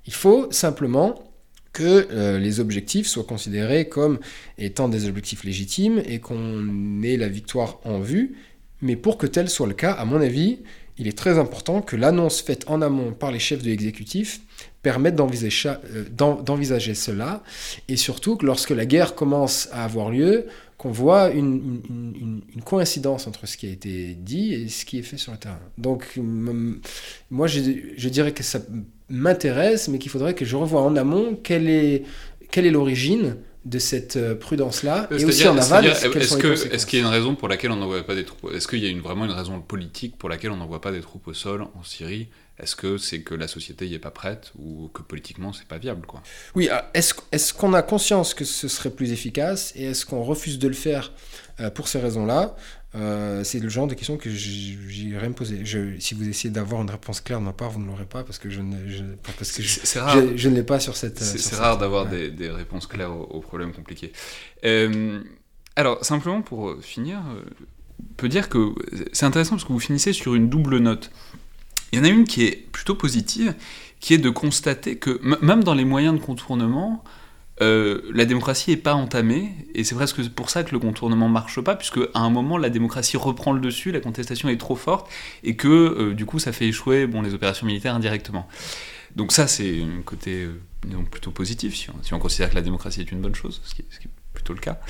[0.07, 1.31] Il faut simplement
[1.73, 4.19] que euh, les objectifs soient considérés comme
[4.59, 8.37] étant des objectifs légitimes et qu'on ait la victoire en vue.
[8.83, 10.61] Mais pour que tel soit le cas, à mon avis,
[10.99, 14.41] il est très important que l'annonce faite en amont par les chefs de l'exécutif
[14.83, 17.43] permette euh, d'envisager cela,
[17.89, 20.47] et surtout que lorsque la guerre commence à avoir lieu,
[20.81, 25.19] qu'on voit une, coïncidence entre ce qui a été dit et ce qui est fait
[25.19, 25.61] sur le terrain.
[25.77, 26.19] Donc,
[27.29, 28.61] moi, je, dirais que ça
[29.11, 32.05] m'intéresse, mais qu'il faudrait que je revoie en amont quelle est
[32.51, 35.87] quelle est l'origine de cette euh, prudence-là et aussi en aval.
[35.87, 38.67] Est-ce qu'il est y a une raison pour laquelle on n'envoie pas des troupes Est-ce
[38.67, 41.29] qu'il y a une, vraiment une raison politique pour laquelle on n'envoie pas des troupes
[41.29, 42.29] au sol en Syrie?
[42.59, 45.79] Est-ce que c'est que la société n'y est pas prête ou que politiquement c'est pas
[45.79, 46.23] viable quoi?
[46.55, 50.59] Oui, ah, est-ce qu'on a conscience que ce serait plus efficace et est-ce qu'on refuse
[50.59, 51.13] de le faire
[51.61, 52.55] euh, pour ces raisons-là?
[52.95, 55.65] Euh, C'est le genre de questions que j'irais me poser.
[55.99, 58.39] si vous essayez d'avoir une réponse claire de ma part, vous ne l'aurez pas parce
[58.39, 58.77] que je ne,
[59.39, 61.19] parce que je, ne l'ai pas sur cette.
[61.19, 64.13] C'est rare d'avoir des, des, réponses claires aux, problèmes compliqués.
[64.65, 65.23] Euh,
[65.77, 67.21] alors simplement pour finir,
[68.01, 68.75] on peut dire que
[69.13, 71.11] c'est intéressant parce que vous finissez sur une double note.
[71.93, 73.55] Il y en a une qui est plutôt positive,
[73.99, 77.05] qui est de constater que même dans les moyens de contournement,
[77.63, 81.61] euh, la démocratie n'est pas entamée, et c'est presque pour ça que le contournement marche
[81.61, 85.11] pas, puisque à un moment la démocratie reprend le dessus, la contestation est trop forte,
[85.45, 88.49] et que euh, du coup ça fait échouer bon, les opérations militaires indirectement.
[89.17, 93.13] Donc ça c'est un côté euh, plutôt positif, si on, considère que la démocratie est
[93.13, 94.81] une bonne chose, ce qui est, plutôt le cas.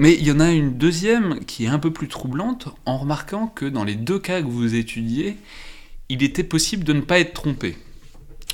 [0.00, 3.48] Mais il y en a une deuxième qui est un peu plus troublante en remarquant
[3.48, 5.36] que dans les deux cas que vous étudiez,
[6.08, 7.76] il était possible de ne pas être trompé.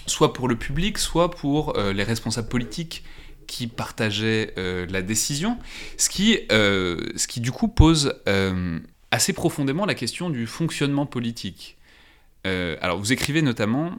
[0.07, 3.05] Soit pour le public, soit pour euh, les responsables politiques
[3.47, 5.59] qui partageaient euh, la décision,
[5.99, 8.15] ce qui, euh, ce qui du coup pose
[9.11, 11.77] assez profondément la question du fonctionnement politique.
[12.45, 13.93] alors vous écrivez notamment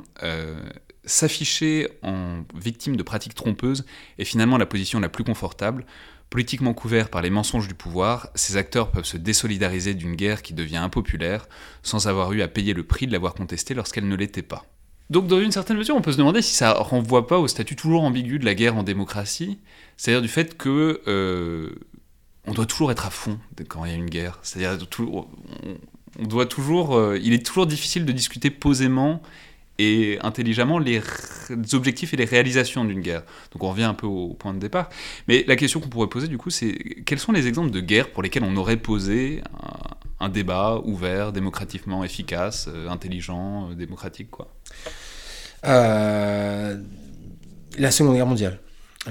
[1.08, 3.86] S'afficher en victime de pratiques trompeuses
[4.18, 5.86] est finalement la position la plus confortable
[6.30, 10.54] Politiquement couverts par les mensonges du pouvoir, ces acteurs peuvent se désolidariser d'une guerre qui
[10.54, 11.48] devient impopulaire
[11.84, 14.66] sans avoir eu à payer le prix de l'avoir contestée lorsqu'elle ne l'était pas.
[15.10, 17.76] Donc dans une certaine mesure, on peut se demander si ça renvoie pas au statut
[17.76, 19.60] toujours ambigu de la guerre en démocratie,
[19.98, 21.76] c'est-à-dire du fait que euh,
[22.48, 23.40] on doit toujours être à fond
[23.70, 24.40] quand il y a une guerre.
[24.42, 24.78] C'est-à-dire
[26.18, 29.22] on doit toujours, euh, il est toujours difficile de discuter posément
[29.78, 31.02] et intelligemment les,
[31.74, 33.24] objectifs et les réalisations d'une guerre.
[33.52, 34.90] Donc on revient un peu au point de départ.
[35.28, 36.74] Mais la question qu'on pourrait poser du coup, c'est
[37.06, 39.42] quels sont les exemples de guerres pour lesquelles on aurait posé
[40.20, 44.48] un, débat ouvert, démocratiquement efficace, euh, intelligent, euh, démocratique quoi?
[45.66, 46.78] Euh,
[47.78, 48.60] La Seconde Guerre mondiale.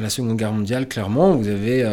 [0.01, 1.85] La Seconde Guerre mondiale, clairement, vous avez,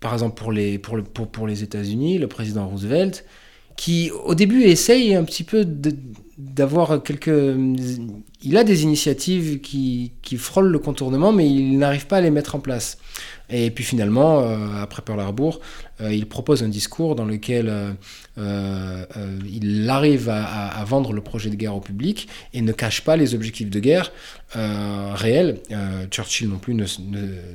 [0.00, 3.24] par exemple pour les, pour, pour, pour les États-Unis, le président Roosevelt,
[3.76, 5.64] qui au début essaye un petit peu
[6.38, 7.56] d'avoir quelques...
[8.42, 12.30] Il a des initiatives qui, qui frôlent le contournement, mais il n'arrive pas à les
[12.30, 12.98] mettre en place.
[13.50, 15.60] Et puis finalement, euh, après Pearl Harbor,
[16.00, 17.72] euh, il propose un discours dans lequel
[18.38, 19.04] euh,
[19.48, 23.34] il arrive à, vendre le projet de guerre au public et ne cache pas les
[23.34, 24.12] objectifs de guerre
[24.54, 25.60] réels.
[26.10, 26.84] Churchill non plus ne,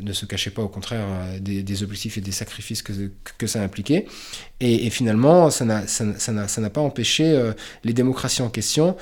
[0.02, 1.06] ne, se cachait pas, au contraire,
[1.42, 2.94] des, objectifs et des sacrifices que,
[3.38, 4.06] que ça impliquait.
[4.62, 7.52] Et, finalement, ça n'a pas empêché
[7.84, 8.96] les démocraties en question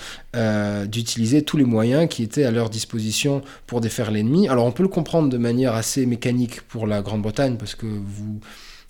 [0.86, 4.48] d'utiliser tous les moyens qui étaient à leur disposition pour défaire l'ennemi.
[4.48, 8.40] Alors on peut le comprendre de manière assez mécanique pour la Grande-Bretagne parce que vous,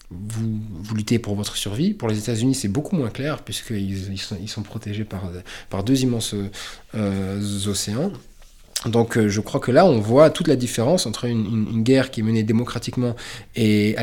[0.10, 1.94] vous, luttez pour votre survie.
[1.94, 5.30] Pour les États-Unis, c'est beaucoup moins clair puisqu'ils ils sont, protégés par,
[5.70, 6.34] par deux immenses
[6.96, 8.12] euh, océans.
[8.86, 12.22] Donc euh, je crois que là, on voit toute la différence entre une, guerre qui
[12.22, 13.16] est menée démocratiquement
[13.56, 13.96] et,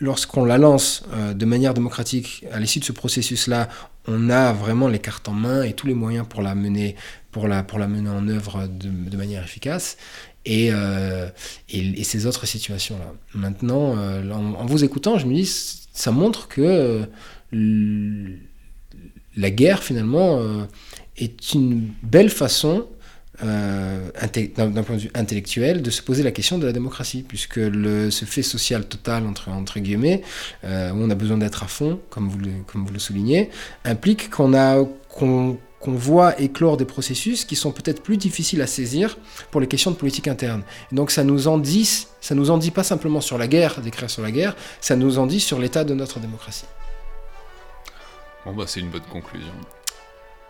[0.00, 3.68] lorsqu'on la lance euh, de manière démocratique à l'issue de ce processus-là,
[4.08, 6.96] on a vraiment les cartes en main et tous les moyens pour la mener,
[7.30, 9.96] pour la, pour la mener en œuvre de manière efficace
[10.44, 11.28] et, euh,
[11.68, 13.14] et, ces autres situations-là.
[13.34, 15.46] Maintenant, euh, en, vous écoutant, je me dis,
[15.92, 17.06] ça montre que
[17.52, 18.36] euh,
[19.36, 20.42] la guerre, finalement,
[21.16, 22.86] est une belle façon,
[23.40, 28.24] d'un point de vue intellectuel, de se poser la question de la démocratie, puisque ce
[28.24, 30.22] fait social total, entre, guillemets,
[30.64, 32.38] où on a besoin d'être à fond, comme vous
[32.92, 33.50] le, soulignez,
[33.84, 34.82] implique qu'on a...
[35.82, 39.18] qu'on voit éclore des processus qui sont peut-être plus difficiles à saisir
[39.50, 40.62] pour les questions de politique interne.
[40.92, 44.08] donc ça nous en dit, ça nous en dit pas simplement sur la guerre, d'écrire
[44.08, 46.66] sur la guerre, ça nous en dit sur l'état de notre démocratie.
[48.46, 49.52] Bon bah c'est une bonne conclusion.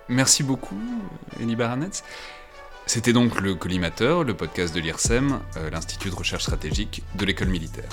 [0.08, 0.80] Merci beaucoup,
[1.40, 2.02] Elie Baranetz.
[2.86, 7.48] C'était donc le Collimateur, le podcast de l'IRSEM, euh, l'Institut de recherche stratégique de l'école
[7.48, 7.88] militaire.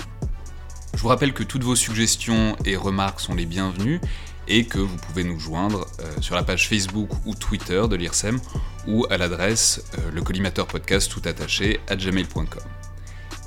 [0.94, 4.00] Je vous rappelle que toutes vos suggestions et remarques sont les bienvenues
[4.48, 8.40] et que vous pouvez nous joindre euh, sur la page Facebook ou Twitter de l'IRSEM
[8.86, 12.62] ou à l'adresse euh, le collimateur podcast tout attaché à gmail.com.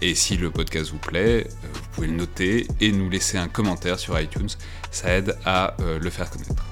[0.02, 3.48] Et si le podcast vous plaît, euh, vous pouvez le noter et nous laisser un
[3.48, 4.50] commentaire sur iTunes,
[4.91, 6.66] ça aide à le faire connaître.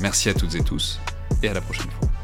[0.00, 1.00] Merci à toutes et tous
[1.42, 2.15] et à la prochaine fois.